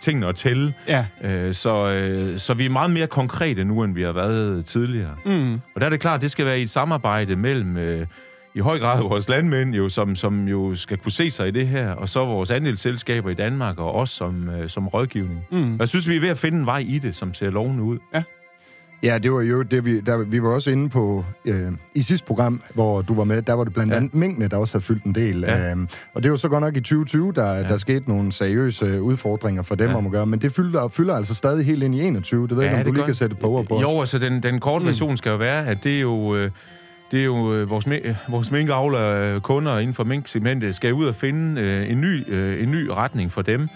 tingene 0.00 0.26
at 0.26 0.34
tælle. 0.36 0.74
Ja. 0.88 1.04
Øh, 1.24 1.54
så, 1.54 1.88
øh, 1.88 2.38
så 2.38 2.54
vi 2.54 2.66
er 2.66 2.70
meget 2.70 2.90
mere 2.90 3.06
konkrete 3.06 3.64
nu, 3.64 3.82
end 3.84 3.94
vi 3.94 4.02
har 4.02 4.12
været 4.12 4.64
tidligere. 4.64 5.14
Mm. 5.24 5.52
Og 5.54 5.80
der 5.80 5.86
er 5.86 5.90
det 5.90 6.00
klart, 6.00 6.14
at 6.14 6.22
det 6.22 6.30
skal 6.30 6.46
være 6.46 6.58
i 6.60 6.62
et 6.62 6.70
samarbejde 6.70 7.36
mellem 7.36 7.76
øh, 7.76 8.06
i 8.54 8.60
høj 8.60 8.78
grad 8.78 9.00
vores 9.02 9.28
landmænd, 9.28 9.74
jo, 9.74 9.88
som, 9.88 10.16
som 10.16 10.48
jo 10.48 10.74
skal 10.74 10.96
kunne 10.96 11.12
se 11.12 11.30
sig 11.30 11.48
i 11.48 11.50
det 11.50 11.66
her, 11.68 11.90
og 11.90 12.08
så 12.08 12.24
vores 12.24 12.50
andelsselskaber 12.50 13.30
i 13.30 13.34
Danmark, 13.34 13.78
og 13.78 13.94
os 13.94 14.10
som, 14.10 14.48
øh, 14.48 14.68
som 14.68 14.88
rådgivning. 14.88 15.40
Mm. 15.50 15.76
Jeg 15.78 15.88
synes, 15.88 16.08
vi 16.08 16.16
er 16.16 16.20
ved 16.20 16.28
at 16.28 16.38
finde 16.38 16.58
en 16.58 16.66
vej 16.66 16.78
i 16.78 16.98
det, 16.98 17.14
som 17.14 17.34
ser 17.34 17.50
lovende 17.50 17.82
ud. 17.82 17.98
Ja, 19.02 19.18
det 19.18 19.32
var 19.32 19.40
jo 19.40 19.62
det, 19.62 19.84
vi, 19.84 20.00
der, 20.00 20.16
vi 20.24 20.42
var 20.42 20.48
også 20.48 20.70
inde 20.70 20.88
på 20.88 21.24
øh, 21.44 21.72
i 21.94 22.02
sidste 22.02 22.26
program, 22.26 22.62
hvor 22.74 23.02
du 23.02 23.14
var 23.14 23.24
med, 23.24 23.42
der 23.42 23.52
var 23.52 23.64
det 23.64 23.72
blandt 23.72 23.92
Ja. 23.92 23.96
andet 23.96 24.14
mængdene, 24.14 24.48
der 24.48 24.56
også 24.56 24.74
havde 24.74 24.84
fyldt 24.84 25.04
en 25.04 25.14
del. 25.14 25.40
Ja. 25.40 25.70
Øhm, 25.70 25.88
og 26.14 26.22
det 26.22 26.30
var 26.30 26.36
så 26.36 26.48
godt 26.48 26.60
nok 26.60 26.76
i 26.76 26.80
2020, 26.80 27.32
der, 27.32 27.52
ja. 27.52 27.62
der 27.62 27.76
skete 27.76 28.08
nogle 28.08 28.32
seriøse 28.32 28.84
øh, 28.86 29.02
udfordringer 29.02 29.62
for 29.62 29.74
dem 29.74 29.90
Ja. 29.90 29.96
om 29.96 30.06
at 30.06 30.12
gøre, 30.12 30.26
men 30.26 30.38
det 30.38 30.52
fylder, 30.54 30.88
fylder 30.88 31.14
altså 31.16 31.34
stadig 31.34 31.66
helt 31.66 31.82
ind 31.82 31.94
i 31.94 32.00
21. 32.02 32.48
Det 32.48 32.56
ved 32.56 32.64
jeg 32.64 32.72
ikke, 32.72 32.80
om 32.80 32.84
du 32.86 32.92
lige 32.92 33.04
kan 33.04 33.14
sætte 33.14 33.36
par 33.36 33.48
ord 33.48 33.66
på. 33.66 33.74
os. 33.76 33.82
Jo, 33.82 34.00
altså 34.00 34.18
den, 34.18 34.42
den 34.42 34.60
korte 34.60 34.84
version 34.86 35.16
skal 35.16 35.30
jo 35.30 35.36
være, 35.36 35.66
at 35.66 35.84
det 35.84 35.96
er 35.96 36.00
jo... 36.00 36.36
Øh, 36.36 36.50
det 37.10 37.20
er 37.20 37.24
jo 37.24 37.54
øh, 37.54 37.70
vores, 37.70 37.86
mi- 37.86 38.14
vores 38.28 38.50
minkavler 38.50 39.34
øh, 39.34 39.40
kunder 39.40 39.78
inden 39.78 39.94
for 39.94 40.04
minksegmentet 40.04 40.74
skal 40.74 40.92
ud 40.92 41.04
og 41.06 41.14
finde 41.14 41.60
øh, 41.60 41.90
en, 41.90 42.00
ny, 42.00 42.32
øh, 42.32 42.62
en 42.62 42.70
ny 42.70 42.86
retning 42.88 43.32
for 43.32 43.42
dem. 43.42 43.68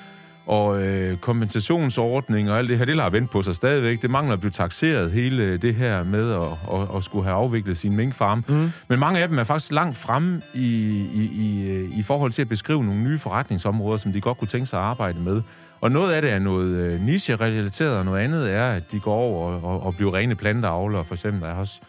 Og 0.47 0.83
øh, 0.83 1.17
kompensationsordning 1.17 2.51
og 2.51 2.59
alt 2.59 2.69
det 2.69 2.79
her, 2.79 2.85
det 2.85 2.97
lader 2.97 3.11
vente 3.11 3.33
på 3.33 3.43
sig 3.43 3.57
stadigvæk. 3.57 4.03
Det 4.03 4.11
mangler 4.11 4.33
at 4.33 4.41
blive 4.41 4.51
taxeret 4.51 5.11
hele 5.11 5.57
det 5.57 5.75
her 5.75 6.03
med 6.03 6.33
at, 6.33 6.81
at, 6.81 6.97
at 6.97 7.05
skulle 7.05 7.25
have 7.25 7.37
afviklet 7.37 7.77
sin 7.77 7.97
minkfarm. 7.97 8.45
Mm. 8.49 8.73
Men 8.89 8.99
mange 8.99 9.21
af 9.21 9.29
dem 9.29 9.39
er 9.39 9.45
faktisk 9.45 9.73
langt 9.73 9.97
fremme 9.97 10.43
i, 10.55 10.69
i, 11.15 11.31
i, 11.35 11.71
øh, 11.71 11.99
i 11.99 12.03
forhold 12.03 12.33
til 12.33 12.43
at 12.43 12.49
beskrive 12.49 12.85
nogle 12.85 13.01
nye 13.01 13.19
forretningsområder, 13.19 13.97
som 13.97 14.13
de 14.13 14.21
godt 14.21 14.39
kunne 14.39 14.49
tænke 14.49 14.67
sig 14.67 14.79
at 14.79 14.85
arbejde 14.85 15.21
med. 15.21 15.43
Og 15.81 15.91
noget 15.91 16.13
af 16.13 16.23
det 16.23 16.31
er 16.31 16.39
noget 16.39 16.77
øh, 16.77 17.01
niche-relateret, 17.01 17.99
og 17.99 18.05
noget 18.05 18.21
andet 18.21 18.53
er, 18.53 18.69
at 18.69 18.93
de 18.93 19.01
går 19.01 19.15
over 19.15 19.53
og, 19.53 19.65
og, 19.65 19.83
og 19.83 19.95
bliver 19.97 20.15
rene 20.15 20.35
planteavlere. 20.35 21.05
For 21.05 21.15
eksempel, 21.15 21.43
jeg 21.43 21.53
har 21.53 21.61
også 21.61 21.81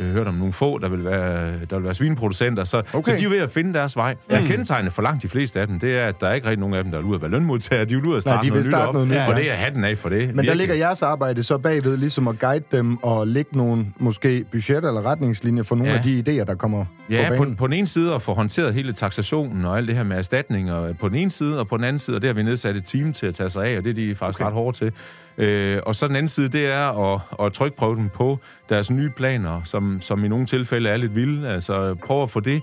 øh, 0.00 0.12
hørt 0.12 0.26
om 0.26 0.34
nogle 0.34 0.52
få, 0.52 0.78
der 0.78 0.88
vil 0.88 1.04
være, 1.04 1.50
der 1.70 1.76
vil 1.76 1.84
være 1.84 1.94
svineproducenter. 1.94 2.64
Så, 2.64 2.82
Okay. 2.92 3.12
så 3.12 3.18
de 3.20 3.24
er 3.24 3.28
ved 3.28 3.38
at 3.38 3.50
finde 3.50 3.74
deres 3.74 3.96
vej. 3.96 4.16
Ja. 4.30 4.40
Kendetegnet 4.46 4.92
for 4.92 5.02
langt 5.02 5.22
de 5.22 5.28
fleste 5.28 5.60
af 5.60 5.66
dem, 5.66 5.78
det 5.80 5.98
er, 5.98 6.06
at 6.06 6.20
der 6.20 6.26
er 6.26 6.34
ikke 6.34 6.46
rigtig 6.46 6.60
nogen 6.60 6.74
af 6.74 6.82
dem, 6.82 6.92
der 6.92 6.98
er 6.98 7.02
ude 7.02 7.14
at 7.14 7.20
være 7.22 7.30
lønmodtagere. 7.30 7.84
De 7.84 7.94
er 7.94 7.98
ude 8.06 8.16
at 8.16 8.22
starte, 8.22 8.38
de 8.38 8.42
vil 8.42 8.50
noget, 8.52 8.64
starte 8.66 8.82
nyt 8.84 8.88
op. 8.88 8.94
noget 8.94 9.08
nyt, 9.08 9.16
Og 9.16 9.28
ja. 9.28 9.34
det 9.38 9.50
er 9.50 9.54
hatten 9.54 9.84
af 9.84 9.98
for 9.98 10.08
det. 10.08 10.18
Men 10.18 10.28
der 10.28 10.34
Virkelig. 10.34 10.56
ligger 10.56 10.74
jeres 10.74 11.02
arbejde 11.02 11.42
så 11.42 11.58
bagved, 11.58 11.96
ligesom 11.96 12.28
at 12.28 12.38
guide 12.38 12.64
dem 12.72 12.96
og 13.04 13.26
lægge 13.26 13.56
nogle 13.56 13.86
måske 13.98 14.44
budget 14.52 14.76
eller 14.84 15.06
retningslinjer 15.06 15.62
for 15.62 15.76
nogle 15.76 15.92
Ja. 15.92 15.98
af 15.98 16.04
de 16.04 16.18
idéer, 16.20 16.44
der 16.44 16.54
kommer 16.54 16.84
Ja, 17.10 17.28
på 17.28 17.36
på, 17.36 17.42
banen. 17.42 17.56
på 17.56 17.66
den 17.66 17.74
ene 17.74 17.86
side 17.86 18.14
at 18.14 18.22
få 18.22 18.34
håndteret 18.34 18.74
hele 18.74 18.92
taxationen 18.92 19.64
og 19.64 19.76
alt 19.76 19.88
det 19.88 19.96
her 19.96 20.02
med 20.02 20.16
erstatninger 20.16 20.92
på 20.92 21.08
den 21.08 21.16
ene 21.16 21.30
side, 21.30 21.58
og 21.58 21.68
på 21.68 21.76
den 21.76 21.84
anden 21.84 21.98
side, 21.98 22.16
og 22.16 22.22
det 22.22 22.28
har 22.28 22.34
vi 22.34 22.42
nedsat 22.42 22.76
et 22.76 22.84
team 22.84 23.12
til 23.12 23.26
at 23.26 23.34
tage 23.34 23.50
sig 23.50 23.66
af, 23.66 23.76
og 23.78 23.84
det 23.84 23.90
er 23.90 23.94
de 23.94 24.14
faktisk 24.14 24.38
okay. 24.40 24.46
ret 24.46 24.52
hårde 24.54 24.76
til. 24.76 24.92
Øh, 25.38 25.78
og 25.86 25.94
så 25.94 26.08
den 26.08 26.16
anden 26.16 26.28
side, 26.28 26.48
det 26.48 26.66
er 26.66 27.12
at, 27.14 27.20
at 27.46 27.52
trykprøve 27.52 27.96
dem 27.96 28.08
på 28.08 28.38
deres 28.68 28.90
nye 28.90 29.10
planer, 29.16 29.60
som, 29.64 29.89
som 30.00 30.24
i 30.24 30.28
nogle 30.28 30.46
tilfælde 30.46 30.88
er 30.90 30.96
lidt 30.96 31.14
vilde. 31.14 31.48
Altså 31.48 31.94
prøve 31.94 32.22
at 32.22 32.30
få 32.30 32.40
det 32.40 32.62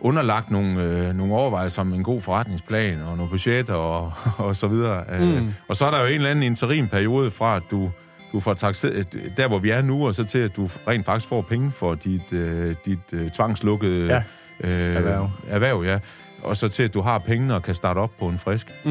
underlagt 0.00 0.50
nogle, 0.50 0.82
øh, 0.82 1.14
nogle 1.16 1.34
overvejelser 1.34 1.80
om 1.82 1.92
en 1.92 2.02
god 2.02 2.20
forretningsplan 2.20 3.02
og 3.02 3.16
nogle 3.16 3.30
budgetter 3.30 3.74
og, 3.74 4.12
og 4.46 4.56
så 4.56 4.66
videre. 4.66 5.04
Mm. 5.18 5.32
Øh, 5.32 5.42
og 5.68 5.76
så 5.76 5.84
er 5.86 5.90
der 5.90 6.00
jo 6.00 6.06
en 6.06 6.12
eller 6.12 6.30
anden 6.30 6.42
interimperiode 6.42 7.30
fra, 7.30 7.56
at 7.56 7.62
du, 7.70 7.90
du 8.32 8.40
får 8.40 8.54
taxeret, 8.54 9.16
der 9.36 9.48
hvor 9.48 9.58
vi 9.58 9.70
er 9.70 9.82
nu, 9.82 10.06
og 10.06 10.14
så 10.14 10.24
til, 10.24 10.38
at 10.38 10.56
du 10.56 10.70
rent 10.88 11.06
faktisk 11.06 11.28
får 11.28 11.42
penge 11.42 11.70
for 11.76 11.94
dit, 11.94 12.32
øh, 12.32 12.74
dit 12.86 12.98
øh, 13.12 13.30
tvangslukkede 13.30 14.06
Ja. 14.06 14.22
øh, 14.68 14.96
Erhverv. 14.96 15.28
erhverv 15.48 15.82
ja. 15.84 15.98
Og 16.42 16.56
så 16.56 16.68
til, 16.68 16.82
at 16.82 16.94
du 16.94 17.00
har 17.00 17.18
pengene 17.18 17.54
og 17.54 17.62
kan 17.62 17.74
starte 17.74 17.98
op 17.98 18.10
på 18.20 18.28
en 18.28 18.38
frisk. 18.38 18.66
Mm. 18.84 18.90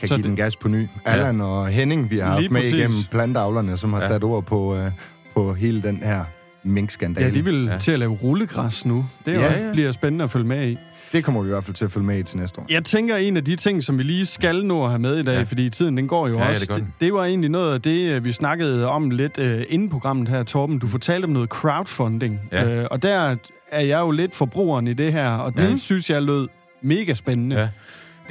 kan 0.00 0.08
Så 0.08 0.14
give 0.14 0.16
det- 0.16 0.24
den 0.24 0.36
gas 0.36 0.56
på 0.56 0.68
ny. 0.68 0.86
Allan 1.04 1.40
og 1.40 1.68
Henning, 1.68 2.10
vi 2.10 2.18
har 2.18 2.26
haft 2.26 2.40
Lige 2.40 2.52
med 2.52 2.60
præcis. 2.60 2.74
igennem 2.74 2.96
planteavlerne, 3.10 3.76
som 3.76 3.92
har 3.92 4.00
Ja. 4.00 4.06
sat 4.08 4.24
ord 4.24 4.44
på, 4.44 4.76
øh, 4.76 4.90
på 5.34 5.54
hele 5.54 5.82
den 5.82 5.96
her 5.96 6.24
minkskandale. 6.66 7.26
Ja, 7.26 7.34
de 7.34 7.44
vil 7.44 7.64
ja. 7.64 7.72
Ja. 7.72 7.78
til 7.78 7.92
at 7.92 7.98
lave 7.98 8.12
rullegræs 8.12 8.86
nu. 8.86 9.06
Det 9.26 9.34
er 9.36 9.40
Ja, 9.40 9.52
ja, 9.52 9.66
ja. 9.66 9.72
bliver 9.72 9.92
spændende 9.92 10.24
at 10.24 10.30
følge 10.30 10.46
med 10.46 10.68
i. 10.68 10.78
Det 11.12 11.24
kommer 11.24 11.42
vi 11.42 11.48
i 11.48 11.50
hvert 11.50 11.64
fald 11.64 11.74
til 11.74 11.84
at 11.84 11.92
følge 11.92 12.06
med 12.06 12.18
i 12.18 12.22
til 12.22 12.38
næste 12.38 12.60
år. 12.60 12.66
Jeg 12.70 12.84
tænker, 12.84 13.16
en 13.16 13.36
af 13.36 13.44
de 13.44 13.56
ting, 13.56 13.82
som 13.82 13.98
vi 13.98 14.02
lige 14.02 14.26
skal 14.26 14.64
nå 14.64 14.84
at 14.84 14.90
have 14.90 14.98
med 14.98 15.18
i 15.18 15.22
dag, 15.22 15.32
ja. 15.32 15.38
Ja. 15.38 15.42
fordi 15.44 15.70
tiden 15.70 15.96
den 15.96 16.08
går 16.08 16.28
jo 16.28 16.34
Ja, 16.34 16.42
ja, 16.42 16.48
også, 16.48 16.60
det 16.60 16.68
gør 16.68 16.74
det, 16.74 16.84
den. 16.84 16.94
det 17.00 17.14
var 17.14 17.24
egentlig 17.24 17.50
noget 17.50 17.74
af 17.74 17.82
det, 17.82 18.00
øh, 18.10 18.24
vi 18.24 18.32
snakkede 18.32 18.88
om 18.88 19.10
lidt 19.10 19.38
uh, 19.38 19.44
inden 19.68 19.88
programmet 19.88 20.28
her, 20.28 20.42
Torben. 20.42 20.78
Du 20.78 20.86
fortalte 20.86 21.24
om 21.24 21.30
noget 21.30 21.48
crowdfunding, 21.48 22.40
Ja. 22.52 22.80
uh, 22.80 22.86
og 22.90 23.02
der 23.02 23.36
er 23.70 23.80
jeg 23.80 24.00
jo 24.00 24.10
lidt 24.10 24.34
forbrugeren 24.34 24.88
i 24.88 24.92
det 24.92 25.12
her, 25.12 25.30
og 25.30 25.54
det 25.54 25.70
Ja. 25.70 25.76
synes 25.76 26.10
jeg 26.10 26.22
lød 26.22 26.48
mega 26.82 27.14
spændende. 27.14 27.56
Ja. 27.56 27.68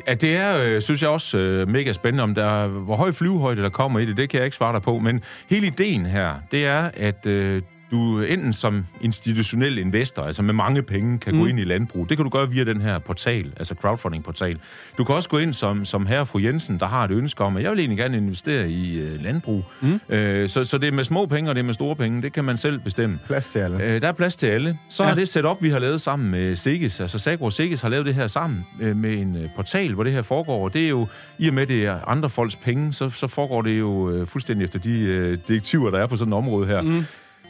Ja, 0.07 0.13
det 0.13 0.35
er, 0.37 0.57
øh, 0.57 0.81
synes 0.81 1.01
jeg 1.01 1.09
også, 1.09 1.37
øh, 1.37 1.69
mega 1.69 1.91
spændende, 1.93 2.23
om 2.23 2.35
der, 2.35 2.67
hvor 2.67 2.95
høj 2.95 3.11
flyvehøjde 3.11 3.61
der 3.61 3.69
kommer 3.69 3.99
i 3.99 4.05
det, 4.05 4.17
det 4.17 4.29
kan 4.29 4.37
jeg 4.37 4.45
ikke 4.45 4.57
svare 4.57 4.73
dig 4.73 4.81
på. 4.81 4.99
Men 4.99 5.21
hele 5.49 5.67
ideen 5.67 6.05
her, 6.05 6.33
det 6.51 6.65
er, 6.65 6.89
at 6.97 7.25
øh, 7.25 7.61
du 7.95 8.21
enten 8.21 8.53
som 8.53 8.85
institutionel 9.01 9.77
investor, 9.77 10.23
altså 10.23 10.41
med 10.41 10.53
mange 10.53 10.81
penge, 10.81 11.19
kan 11.19 11.33
mm. 11.33 11.39
gå 11.39 11.45
ind 11.45 11.59
i 11.59 11.63
landbrug. 11.63 12.09
Det 12.09 12.17
kan 12.17 12.23
du 12.23 12.29
gøre 12.29 12.49
via 12.49 12.63
den 12.63 12.81
her 12.81 12.99
portal, 12.99 13.51
altså 13.57 13.75
crowdfunding-portal. 13.81 14.57
Du 14.97 15.03
kan 15.03 15.15
også 15.15 15.29
gå 15.29 15.37
ind 15.37 15.53
som, 15.53 15.85
som 15.85 16.05
herre 16.05 16.25
fru 16.25 16.39
Jensen, 16.39 16.79
der 16.79 16.85
har 16.85 17.03
et 17.03 17.11
ønske 17.11 17.43
om, 17.43 17.57
at 17.57 17.63
jeg 17.63 17.71
vil 17.71 17.79
egentlig 17.79 17.97
gerne 17.97 18.17
investere 18.17 18.69
i 18.69 18.99
øh, 18.99 19.23
landbrug. 19.23 19.65
Mm. 19.81 19.99
Øh, 20.09 20.49
så, 20.49 20.63
så 20.63 20.77
det 20.77 20.87
er 20.87 20.91
med 20.91 21.03
små 21.03 21.25
penge, 21.25 21.51
og 21.51 21.55
det 21.55 21.61
er 21.61 21.65
med 21.65 21.73
store 21.73 21.95
penge. 21.95 22.21
Det 22.21 22.33
kan 22.33 22.45
man 22.45 22.57
selv 22.57 22.79
bestemme. 22.79 23.19
Plads 23.27 23.49
til 23.49 23.59
alle. 23.59 23.83
Øh, 23.83 24.01
der 24.01 24.07
er 24.07 24.11
plads 24.11 24.35
til 24.35 24.47
alle. 24.47 24.77
Så 24.89 25.03
ja. 25.03 25.09
Har 25.09 25.15
det 25.15 25.29
setup, 25.29 25.57
vi 25.61 25.69
har 25.69 25.79
lavet 25.79 26.01
sammen 26.01 26.31
med 26.31 26.55
Sikkes, 26.55 26.99
altså 26.99 27.19
Sagro 27.19 27.49
Sikkes 27.49 27.81
har 27.81 27.89
lavet 27.89 28.05
det 28.05 28.15
her 28.15 28.27
sammen 28.27 28.65
øh, 28.81 28.95
med 28.95 29.13
en 29.13 29.35
øh, 29.35 29.49
portal, 29.55 29.93
hvor 29.93 30.03
det 30.03 30.13
her 30.13 30.21
foregår. 30.21 30.63
Og 30.63 30.73
det 30.73 30.85
er 30.85 30.89
jo, 30.89 31.07
i 31.39 31.47
og 31.47 31.53
med 31.53 31.67
det 31.67 31.85
er 31.85 31.99
andre 32.07 32.29
folks 32.29 32.55
penge, 32.55 32.93
så, 32.93 33.09
så 33.09 33.27
foregår 33.27 33.61
det 33.61 33.79
jo 33.79 34.09
øh, 34.09 34.27
fuldstændig 34.27 34.65
efter 34.65 34.79
de 34.79 34.99
øh, 34.99 35.37
direktiver, 35.47 35.91
der 35.91 35.99
er 35.99 36.07
på 36.07 36.17
sådan 36.17 36.33
et 36.33 36.37
område 36.37 36.67
her. 36.67 36.81
Mm. 36.81 37.05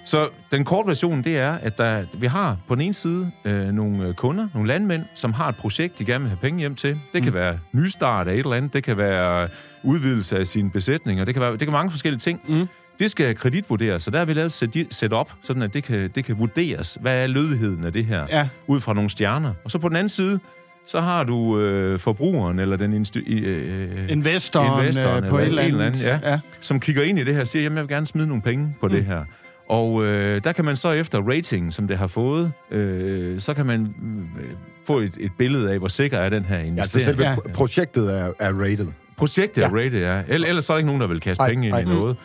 Så 0.06 0.30
den 0.52 0.66
korte 0.66 0.88
version, 0.88 1.24
det 1.24 1.38
er, 1.38 1.52
at 1.52 1.78
der, 1.78 2.04
vi 2.14 2.28
har 2.28 2.58
på 2.68 2.76
den 2.76 2.82
ene 2.82 2.94
side 2.94 3.32
øh, 3.46 3.68
nogle 3.68 4.14
kunder, 4.14 4.48
nogle 4.54 4.68
landmænd, 4.68 5.04
som 5.16 5.34
har 5.34 5.50
et 5.50 5.56
projekt, 5.56 6.00
de 6.00 6.06
gerne 6.06 6.24
vil 6.24 6.30
have 6.30 6.40
penge 6.42 6.60
hjem 6.60 6.76
til. 6.76 7.00
Det 7.14 7.24
kan 7.24 7.32
mm. 7.32 7.38
være 7.38 7.60
nystart 7.72 8.28
af 8.28 8.34
et 8.34 8.40
eller 8.40 8.54
andet, 8.54 8.74
det 8.74 8.84
kan 8.84 8.98
være 8.98 9.48
udvidelse 9.84 10.40
af 10.40 10.48
sine 10.48 10.70
besætninger, 10.70 11.26
det 11.26 11.34
kan 11.34 11.42
være 11.42 11.52
det 11.52 11.60
kan 11.60 11.68
være 11.68 11.80
mange 11.80 11.92
forskellige 11.92 12.20
ting. 12.20 12.42
Mm. 12.48 12.68
Det 13.00 13.12
skal 13.12 13.36
kreditvurderes, 13.36 14.04
så 14.04 14.12
der 14.12 14.18
har 14.18 14.26
vi 14.26 14.34
lavet 14.34 14.64
et 14.64 14.88
set 14.92 15.14
op, 15.14 15.34
sådan 15.44 15.62
at 15.62 15.74
det 15.74 15.84
kan, 15.84 16.10
det 16.16 16.26
kan 16.26 16.40
vurderes. 16.40 16.98
Hvad 17.02 17.24
er 17.24 17.28
lødigheden 17.28 17.86
af 17.86 17.94
det 17.94 18.06
her? 18.06 18.26
Ja. 18.30 18.48
Ud 18.68 18.82
fra 18.82 18.94
nogle 18.94 19.10
stjerner. 19.10 19.54
Og 19.64 19.72
så 19.72 19.78
på 19.78 19.90
den 19.90 19.96
anden 19.98 20.10
side, 20.10 20.40
så 20.88 21.02
har 21.02 21.24
du 21.24 21.60
øh, 21.60 22.00
forbrugeren, 22.00 22.60
eller 22.60 22.78
den 22.78 23.04
instu- 23.04 23.34
øh, 23.34 24.12
investoren, 24.12 24.82
investoren 24.82 25.24
øh, 25.24 25.30
på 25.30 25.38
et 25.38 25.46
eller 25.46 25.62
andet, 25.62 25.82
anden, 25.82 26.02
ja, 26.02 26.20
ja. 26.24 26.40
som 26.62 26.80
kigger 26.80 27.04
ind 27.04 27.20
i 27.20 27.24
det 27.24 27.34
her 27.34 27.42
og 27.42 27.48
siger, 27.48 27.64
jamen 27.64 27.78
jeg 27.78 27.84
vil 27.84 27.90
gerne 27.90 28.08
smide 28.08 28.28
nogle 28.28 28.42
penge 28.42 28.76
på 28.80 28.88
mm. 28.88 28.94
det 28.94 29.06
her. 29.06 29.24
Og 29.70 30.06
øh, 30.06 30.44
der 30.44 30.52
kan 30.52 30.66
man 30.66 30.76
så 30.76 30.92
efter 30.92 31.22
rating, 31.22 31.74
som 31.74 31.88
det 31.88 31.98
har 31.98 32.08
fået, 32.08 32.52
øh, 32.72 33.42
så 33.42 33.54
kan 33.54 33.66
man 33.66 33.96
øh, 34.40 34.50
få 34.86 35.00
et, 35.00 35.14
et 35.20 35.32
billede 35.38 35.72
af, 35.72 35.80
hvor 35.80 35.88
sikker 35.88 36.18
er 36.18 36.30
den 36.30 36.44
her 36.44 36.60
investering. 36.60 36.78
Ja, 36.78 36.86
så 36.86 37.00
selve 37.00 37.28
ja. 37.28 37.36
projektet 37.54 38.20
er, 38.20 38.32
er 38.40 38.54
rated. 38.54 38.88
Projektet 39.18 39.62
ja. 39.62 39.68
er 39.68 39.72
rated, 39.72 40.00
ja. 40.00 40.22
Ellers 40.28 40.66
så 40.66 40.74
er 40.74 40.76
der 40.76 40.80
ikke 40.80 40.88
nogen, 40.88 41.02
der 41.02 41.08
vil 41.08 41.20
kaste 41.20 41.42
ej, 41.42 41.50
penge 41.50 41.68
ind 41.68 41.76
ej, 41.76 41.82
i 41.82 41.86
noget. 41.86 42.18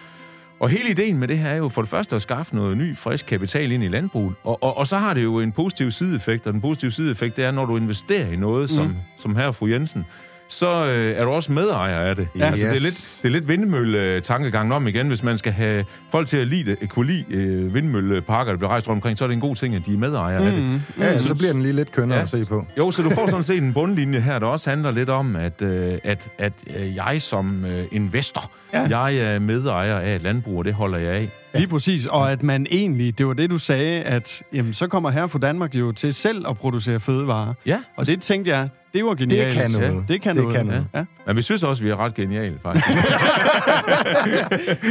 Og 0.60 0.68
hele 0.68 0.90
ideen 0.90 1.18
med 1.18 1.28
det 1.28 1.38
her 1.38 1.48
er 1.48 1.56
jo 1.56 1.68
for 1.68 1.82
det 1.82 1.90
første 1.90 2.16
at 2.16 2.22
skaffe 2.22 2.56
noget 2.56 2.76
ny, 2.76 2.96
frisk 2.96 3.26
kapital 3.26 3.72
ind 3.72 3.84
i 3.84 3.88
landbruget. 3.88 4.34
Og, 4.44 4.62
og, 4.62 4.76
og 4.76 4.86
så 4.86 4.96
har 4.96 5.14
det 5.14 5.22
jo 5.22 5.40
en 5.40 5.52
positiv 5.52 5.90
sideeffekt, 5.90 6.46
og 6.46 6.52
den 6.52 6.60
positive 6.60 6.92
sideeffekt 6.92 7.36
det 7.36 7.44
er, 7.44 7.50
når 7.50 7.66
du 7.66 7.76
investerer 7.76 8.32
i 8.32 8.36
noget, 8.36 8.70
som, 8.70 8.86
mm. 8.86 8.94
som 9.18 9.36
her 9.36 9.50
fru 9.50 9.66
Jensen, 9.66 10.06
så 10.50 10.86
øh, 10.86 11.16
er 11.16 11.24
du 11.24 11.30
også 11.30 11.52
medejer 11.52 11.98
af 11.98 12.16
det. 12.16 12.28
Ja. 12.38 12.46
Altså, 12.46 12.66
yes. 12.66 12.72
det, 12.72 12.80
er 12.80 12.84
lidt, 12.84 13.18
det 13.22 13.28
er 13.28 13.32
lidt 13.32 13.48
vindmølle-tankegangen 13.48 14.72
om 14.72 14.88
igen. 14.88 15.08
Hvis 15.08 15.22
man 15.22 15.38
skal 15.38 15.52
have 15.52 15.84
folk 16.10 16.28
til 16.28 16.36
at 16.36 16.46
lide, 16.46 16.76
kunne 16.88 17.06
lide 17.12 17.24
øh, 17.30 17.74
vindmølleparker, 17.74 18.52
der 18.52 18.56
bliver 18.58 18.70
rejst 18.70 18.88
rundt 18.88 18.96
omkring, 18.96 19.18
så 19.18 19.24
er 19.24 19.28
det 19.28 19.34
en 19.34 19.40
god 19.40 19.56
ting, 19.56 19.74
at 19.74 19.82
de 19.86 19.94
er 19.94 19.98
medejer 19.98 20.40
mm. 20.40 20.46
af 20.46 20.52
det. 20.52 20.62
Mm. 20.62 20.80
Ja, 20.98 21.18
så 21.18 21.34
bliver 21.34 21.52
den 21.52 21.62
lige 21.62 21.72
lidt 21.72 21.92
kønnere 21.92 22.16
ja. 22.16 22.22
at 22.22 22.28
se 22.28 22.44
på. 22.44 22.66
Jo, 22.78 22.90
så 22.90 23.02
du 23.02 23.10
får 23.10 23.26
sådan 23.26 23.42
set 23.42 23.62
en 23.62 23.72
bundlinje 23.72 24.20
her, 24.20 24.38
der 24.38 24.46
også 24.46 24.70
handler 24.70 24.90
lidt 24.90 25.08
om, 25.08 25.36
at, 25.36 25.62
øh, 25.62 25.98
at, 26.04 26.28
at 26.38 26.52
øh, 26.76 26.96
jeg 26.96 27.22
som 27.22 27.64
øh, 27.64 27.84
investor, 27.92 28.50
ja. 28.72 28.80
jeg 28.80 29.16
er 29.16 29.38
medejer 29.38 29.98
af 29.98 30.14
et 30.14 30.22
landbrug, 30.22 30.58
og 30.58 30.64
det 30.64 30.74
holder 30.74 30.98
jeg 30.98 31.12
af. 31.12 31.30
Ja. 31.54 31.58
Lige 31.58 31.68
præcis, 31.68 32.06
og 32.06 32.32
at 32.32 32.42
man 32.42 32.66
egentlig, 32.70 33.18
det 33.18 33.26
var 33.26 33.32
det, 33.32 33.50
du 33.50 33.58
sagde, 33.58 34.02
at 34.02 34.42
jamen, 34.52 34.74
så 34.74 34.86
kommer 34.86 35.10
her 35.10 35.26
fra 35.26 35.38
Danmark 35.38 35.74
jo 35.74 35.92
til 35.92 36.14
selv 36.14 36.48
at 36.48 36.56
producere 36.58 37.00
fødevarer. 37.00 37.54
Ja. 37.66 37.78
Og 37.96 38.06
det 38.06 38.22
tænkte 38.22 38.50
jeg, 38.50 38.68
det 38.94 39.04
var 39.04 39.14
genialt. 39.14 39.46
Det 39.46 39.56
kan 39.56 39.70
noget. 39.70 40.04
Ja, 40.08 40.12
det 40.12 40.22
kan 40.22 40.36
det 40.36 40.42
noget. 40.42 40.56
Kan 40.56 40.66
noget. 40.66 40.86
Ja. 40.94 41.04
Men 41.26 41.36
vi 41.36 41.42
synes 41.42 41.62
også, 41.62 41.82
vi 41.82 41.90
er 41.90 41.96
ret 41.96 42.14
geniale, 42.14 42.58
faktisk. 42.62 42.86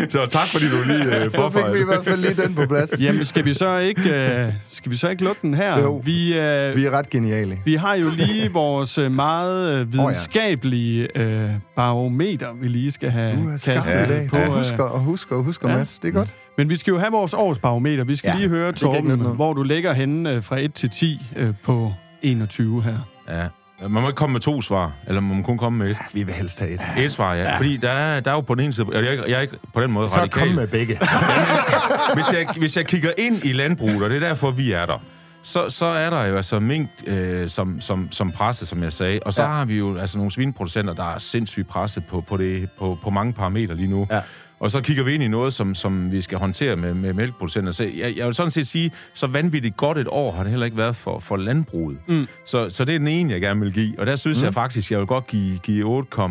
så 0.14 0.26
tak, 0.30 0.48
fordi 0.48 0.70
du 0.70 0.84
lige 0.86 1.26
uh, 1.26 1.32
Så 1.32 1.50
fik 1.54 1.74
vi 1.74 1.80
i 1.80 1.84
hvert 1.84 2.06
fald 2.06 2.20
lige 2.20 2.34
den 2.34 2.56
på 2.56 2.66
plads. 2.66 2.94
Jamen, 3.04 3.26
skal 3.26 3.46
vi 3.46 3.54
så 3.54 3.78
ikke, 3.78 4.02
uh, 4.02 4.54
skal 4.70 4.92
vi 4.92 4.96
så 4.96 5.10
ikke 5.10 5.24
lukke 5.24 5.40
den 5.42 5.54
her? 5.54 5.80
Jo, 5.80 6.02
vi, 6.06 6.30
uh, 6.30 6.38
vi 6.76 6.86
er 6.86 6.92
ret 6.92 7.10
geniale. 7.10 7.60
Vi 7.66 7.76
har 7.76 7.96
jo 7.96 8.08
lige 8.18 8.52
vores 8.62 8.98
uh, 8.98 9.12
meget 9.12 9.82
uh, 9.82 9.94
videnskabelige 9.94 11.08
uh, 11.16 11.50
barometer, 11.76 12.48
vi 12.62 12.68
lige 12.68 12.92
skal 12.92 13.10
have 13.10 13.60
kastet 13.66 13.94
ja. 13.94 14.06
i 14.06 14.10
dag. 14.10 14.30
På, 14.30 14.38
uh, 14.38 14.58
husker 14.58 14.84
og 14.84 15.00
husker 15.00 15.36
og 15.36 15.44
husker, 15.44 15.70
ja. 15.70 15.76
Mads. 15.76 16.00
Det 16.00 16.08
er 16.08 16.12
godt. 16.12 16.36
Men 16.60 16.70
vi 16.70 16.76
skal 16.76 16.92
jo 16.92 17.00
have 17.00 17.12
vores 17.12 17.34
årsbarometer. 17.34 18.04
Vi 18.04 18.16
skal 18.16 18.30
ja, 18.30 18.36
lige 18.36 18.50
høre, 18.50 18.72
Torben, 18.72 19.20
hvor 19.20 19.54
du 19.54 19.64
ligger 19.64 19.94
henne 19.94 20.38
uh, 20.38 20.44
fra 20.44 20.60
1 20.60 20.74
til 20.74 20.90
10 20.90 21.22
uh, 21.42 21.56
på 21.64 21.94
21 22.22 22.84
her. 22.84 22.96
Ja, 23.30 23.48
man 23.88 24.02
må 24.02 24.08
ikke 24.08 24.18
komme 24.18 24.34
med 24.34 24.42
to 24.42 24.62
svar, 24.62 24.92
eller 25.08 25.22
man 25.22 25.38
må 25.38 25.44
kun 25.44 25.58
komme 25.58 25.80
med 25.80 25.92
et. 25.92 25.98
Vi 26.14 26.24
vil 26.24 26.34
helst 26.34 26.60
have 26.60 26.72
et. 26.72 26.82
Et 26.98 27.12
svar, 27.12 27.34
ja. 27.34 27.42
ja. 27.42 27.58
Fordi 27.58 27.78
der 27.78 27.90
er, 27.90 28.20
der 28.20 28.32
er 28.32 28.36
jo 28.36 28.42
på 28.42 28.56
den 28.56 28.64
ene 28.64 28.74
side, 28.74 28.88
jeg, 28.94 29.04
jeg, 29.04 29.24
jeg 29.28 29.38
er 29.38 29.42
ikke 29.42 29.58
på 29.74 29.82
den 29.82 29.92
måde 29.92 30.10
Så 30.10 30.18
radikal. 30.18 30.40
Så 30.40 30.46
kom 30.46 30.56
med 30.56 30.68
begge. 30.68 30.94
hvis, 32.16 32.34
jeg, 32.34 32.48
hvis 32.58 32.78
jeg 32.78 32.86
kigger 32.86 33.12
ind 33.18 33.46
i 33.46 33.54
landbruget, 33.54 34.04
og 34.04 34.10
det 34.10 34.16
er 34.16 34.28
derfor, 34.28 34.52
vi 34.52 34.72
er 34.72 34.86
der, 34.86 35.02
så, 35.44 35.70
så 35.70 35.86
er 35.86 36.10
der 36.10 36.26
jo 36.26 36.38
altså 36.38 36.60
mink 36.60 36.90
øh, 37.08 37.50
som, 37.50 37.82
som, 37.82 38.12
som 38.12 38.32
presse, 38.32 38.66
som 38.66 38.84
jeg 38.84 38.94
sagde. 38.94 39.20
Og 39.26 39.34
så 39.34 39.42
ja. 39.42 39.48
har 39.48 39.66
vi 39.66 39.78
jo 39.78 39.98
altså 39.98 40.18
nogle 40.18 40.32
svineproducenter, 40.32 40.94
der 40.94 41.14
er 41.14 41.20
sindssygt 41.20 41.68
presse 41.68 42.02
på, 42.02 42.22
på, 42.22 42.38
det, 42.38 42.70
på, 42.80 42.98
på 43.04 43.10
mange 43.10 43.34
parametre 43.34 43.76
lige 43.76 43.90
nu. 43.90 44.08
Ja. 44.12 44.22
Og 44.60 44.72
så 44.72 44.82
kigger 44.82 45.04
vi 45.04 45.14
ind 45.14 45.24
i 45.24 45.28
noget, 45.28 45.54
som, 45.54 45.76
som 45.76 46.12
vi 46.12 46.22
skal 46.22 46.38
håndtere 46.38 46.76
med, 46.76 46.94
med 46.94 47.14
mælkeproducenter. 47.14 47.72
Så 47.72 47.84
jeg, 47.84 48.18
jeg 48.18 48.26
vil 48.26 48.36
sådan 48.36 48.52
set 48.52 48.68
sige, 48.68 48.92
så 49.14 49.28
vanvittigt 49.28 49.78
godt 49.78 49.98
et 49.98 50.08
år 50.10 50.32
har 50.32 50.44
det 50.44 50.50
heller 50.50 50.66
ikke 50.66 50.78
været 50.78 50.96
for, 50.96 51.20
for 51.20 51.38
landbruget. 51.38 51.98
Mm. 52.08 52.28
Så, 52.46 52.70
så 52.70 52.86
det 52.86 52.96
er 52.96 53.00
den 53.00 53.08
ene, 53.08 53.34
jeg 53.34 53.42
gerne 53.42 53.60
vil 53.60 53.74
give. 53.74 54.00
Og 54.00 54.06
der 54.06 54.16
synes 54.16 54.40
mm. 54.40 54.46
jeg 54.46 54.54
faktisk, 54.54 54.92
jeg 54.92 55.00
vil 55.00 55.08
godt 55.08 55.28
give, 55.28 55.58
give 55.58 56.00
8,3. 56.00 56.20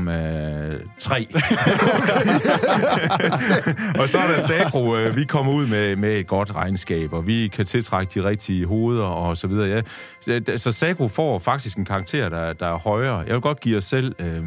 og 4.00 4.08
så 4.08 4.18
er 4.18 4.26
der 4.26 4.40
Sagro, 4.46 4.96
øh, 4.96 5.16
vi 5.16 5.24
kommer 5.24 5.52
ud 5.52 5.66
med, 5.66 5.96
med 5.96 6.18
et 6.18 6.26
godt 6.26 6.54
regnskab, 6.54 7.12
og 7.12 7.26
vi 7.26 7.48
kan 7.48 7.66
tiltrække 7.66 8.20
de 8.20 8.28
rigtige 8.28 8.66
hoveder 8.66 9.04
og 9.04 9.36
så 9.36 9.46
videre. 9.46 9.82
Ja. 10.26 10.56
Så 10.56 10.72
Sagro 10.72 11.08
får 11.08 11.38
faktisk 11.38 11.76
en 11.76 11.84
karakter, 11.84 12.28
der, 12.28 12.52
der 12.52 12.66
er 12.66 12.78
højere. 12.78 13.18
Jeg 13.18 13.34
vil 13.34 13.40
godt 13.40 13.60
give 13.60 13.76
os 13.76 13.84
selv 13.84 14.14
øh, 14.18 14.42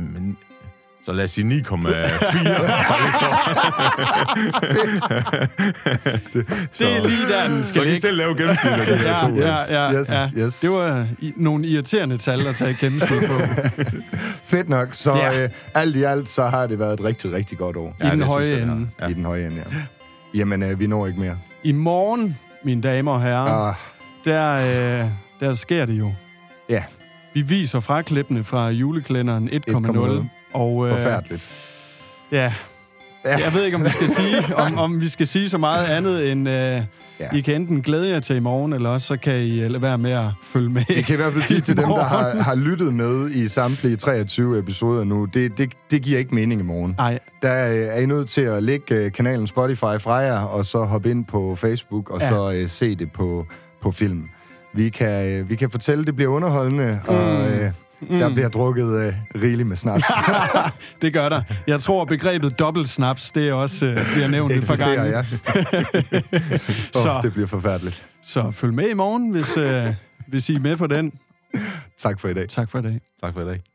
så 1.05 1.11
lad 1.11 1.23
os 1.23 1.31
sige 1.31 1.63
9,4. 1.67 1.87
det, 6.33 6.47
det 6.79 6.97
er 6.97 7.07
lige 7.07 7.27
der, 7.29 7.47
den 7.47 7.63
skal 7.63 7.73
Så 7.73 7.83
kan 7.83 7.93
I 7.93 7.99
selv 7.99 8.17
lave 8.17 8.35
gennemsnit 8.37 8.71
af 8.71 8.85
det 8.85 8.97
her 8.97 9.07
ja, 9.07 9.27
to. 9.27 9.35
Ja, 9.35 9.55
ja, 9.71 9.99
yes, 9.99 10.11
ja. 10.11 10.29
Yes. 10.37 10.59
Det 10.59 10.69
var 10.69 11.07
i, 11.19 11.33
nogle 11.35 11.67
irriterende 11.67 12.17
tal 12.17 12.47
at 12.47 12.55
tage 12.55 12.77
gennemsnit 12.79 13.21
på. 13.29 13.33
Fedt 14.51 14.69
nok. 14.69 14.89
Så 14.91 15.15
ja. 15.15 15.43
øh, 15.43 15.49
alt 15.73 15.95
i 15.95 16.03
alt, 16.03 16.29
så 16.29 16.43
har 16.43 16.67
det 16.67 16.79
været 16.79 16.93
et 16.93 17.05
rigtig, 17.05 17.33
rigtig 17.33 17.57
godt 17.57 17.77
år. 17.77 17.95
I 18.03 18.05
den 18.05 18.21
høje 18.21 18.61
ende. 18.61 18.87
Ja. 19.01 19.07
I 19.07 19.13
den 19.13 19.25
høje 19.25 19.45
ende, 19.45 19.57
ja. 19.57 19.77
Jamen, 20.33 20.63
øh, 20.63 20.79
vi 20.79 20.87
når 20.87 21.07
ikke 21.07 21.19
mere. 21.19 21.37
I 21.63 21.71
morgen, 21.71 22.37
mine 22.63 22.81
damer 22.81 23.11
og 23.11 23.21
herrer, 23.21 23.67
ah. 23.67 23.75
der, 24.25 24.53
øh, 25.03 25.09
der 25.39 25.53
sker 25.53 25.85
det 25.85 25.93
jo. 25.93 26.13
Ja. 26.69 26.83
Vi 27.33 27.41
viser 27.41 27.79
fra 27.79 28.01
klippene 28.01 28.43
fra 28.43 28.69
juleklænderen 28.69 29.49
1,0. 29.49 30.40
Og, 30.53 30.87
øh, 30.87 30.95
Forfærdeligt. 30.95 31.47
Ja. 32.31 32.53
ja. 33.25 33.37
Jeg 33.37 33.53
ved 33.53 33.63
ikke, 33.63 33.77
om 33.77 33.83
vi 33.83 33.89
skal 33.89 34.07
sige, 34.07 34.55
om, 34.65 34.77
om 34.77 35.01
vi 35.01 35.07
skal 35.07 35.27
sige 35.27 35.49
så 35.49 35.57
meget 35.57 35.85
andet 35.85 36.31
end... 36.31 36.49
Øh, 36.49 36.83
Ja. 37.21 37.37
I 37.37 37.41
kan 37.41 37.55
enten 37.55 37.81
glæde 37.81 38.09
jer 38.09 38.19
til 38.19 38.35
i 38.35 38.39
morgen, 38.39 38.73
eller 38.73 38.89
også 38.89 39.07
så 39.07 39.17
kan 39.17 39.35
I 39.35 39.67
lade 39.67 39.81
være 39.81 39.97
med 39.97 40.11
at 40.11 40.25
følge 40.43 40.69
med 40.69 40.83
Vi 40.87 41.01
kan 41.01 41.13
i 41.13 41.15
hvert 41.15 41.33
fald 41.33 41.43
sige 41.53 41.61
til 41.61 41.77
dem, 41.77 41.85
der 41.85 42.03
har, 42.03 42.41
har 42.41 42.55
lyttet 42.55 42.93
med 42.93 43.29
i 43.29 43.47
samtlige 43.47 43.95
23 43.95 44.59
episoder 44.59 45.03
nu, 45.03 45.25
det, 45.25 45.57
det, 45.57 45.73
det 45.91 46.01
giver 46.01 46.19
ikke 46.19 46.35
mening 46.35 46.61
i 46.61 46.63
morgen. 46.63 46.95
Nej. 46.97 47.19
Der 47.41 47.49
er 47.49 47.99
I 47.99 48.05
nødt 48.05 48.29
til 48.29 48.41
at 48.41 48.63
lægge 48.63 49.09
kanalen 49.09 49.47
Spotify 49.47 49.99
fra 49.99 50.13
jer, 50.13 50.39
og 50.39 50.65
så 50.65 50.83
hoppe 50.83 51.09
ind 51.09 51.25
på 51.25 51.55
Facebook, 51.55 52.09
og 52.09 52.21
ja. 52.21 52.27
så 52.27 52.61
uh, 52.63 52.69
se 52.69 52.95
det 52.95 53.11
på, 53.11 53.45
på 53.81 53.91
film. 53.91 54.29
Vi 54.73 54.89
kan, 54.89 55.41
uh, 55.41 55.49
vi 55.49 55.55
kan 55.55 55.69
fortælle, 55.69 56.01
at 56.01 56.07
det 56.07 56.15
bliver 56.15 56.31
underholdende, 56.31 56.99
mm. 57.07 57.15
og... 57.15 57.41
Uh, 57.41 57.71
Mm. 58.01 58.19
Der 58.19 58.29
bliver 58.29 58.49
drukket 58.49 58.83
uh, 58.85 59.41
rigeligt 59.41 59.67
med 59.67 59.77
snaps. 59.77 60.05
det 61.01 61.13
gør 61.13 61.29
der. 61.29 61.41
Jeg 61.67 61.81
tror, 61.81 62.05
begrebet 62.05 62.59
dobbelt 62.59 62.89
snaps, 62.89 63.31
det 63.31 63.49
er 63.49 63.53
også 63.53 63.85
uh, 63.85 64.13
bliver 64.13 64.27
nævnt 64.27 64.53
et 64.53 64.67
par 64.67 64.75
gange. 64.75 65.03
ja. 65.03 65.19
oh, 66.95 67.03
så, 67.03 67.19
det 67.23 67.33
bliver 67.33 67.47
forfærdeligt. 67.47 68.03
Så 68.21 68.51
følg 68.51 68.73
med 68.73 68.89
i 68.89 68.93
morgen, 68.93 69.29
hvis, 69.31 69.57
uh, 69.57 69.63
hvis 70.27 70.49
I 70.49 70.55
er 70.55 70.59
med 70.59 70.75
på 70.75 70.87
den. 70.87 71.13
tak 71.97 72.19
for 72.19 72.27
i 72.27 72.33
dag. 72.33 72.49
Tak 72.49 72.69
for 72.69 72.79
i 72.79 72.81
dag. 72.81 73.01
Tak 73.21 73.33
for 73.33 73.41
i 73.41 73.45
dag. 73.45 73.70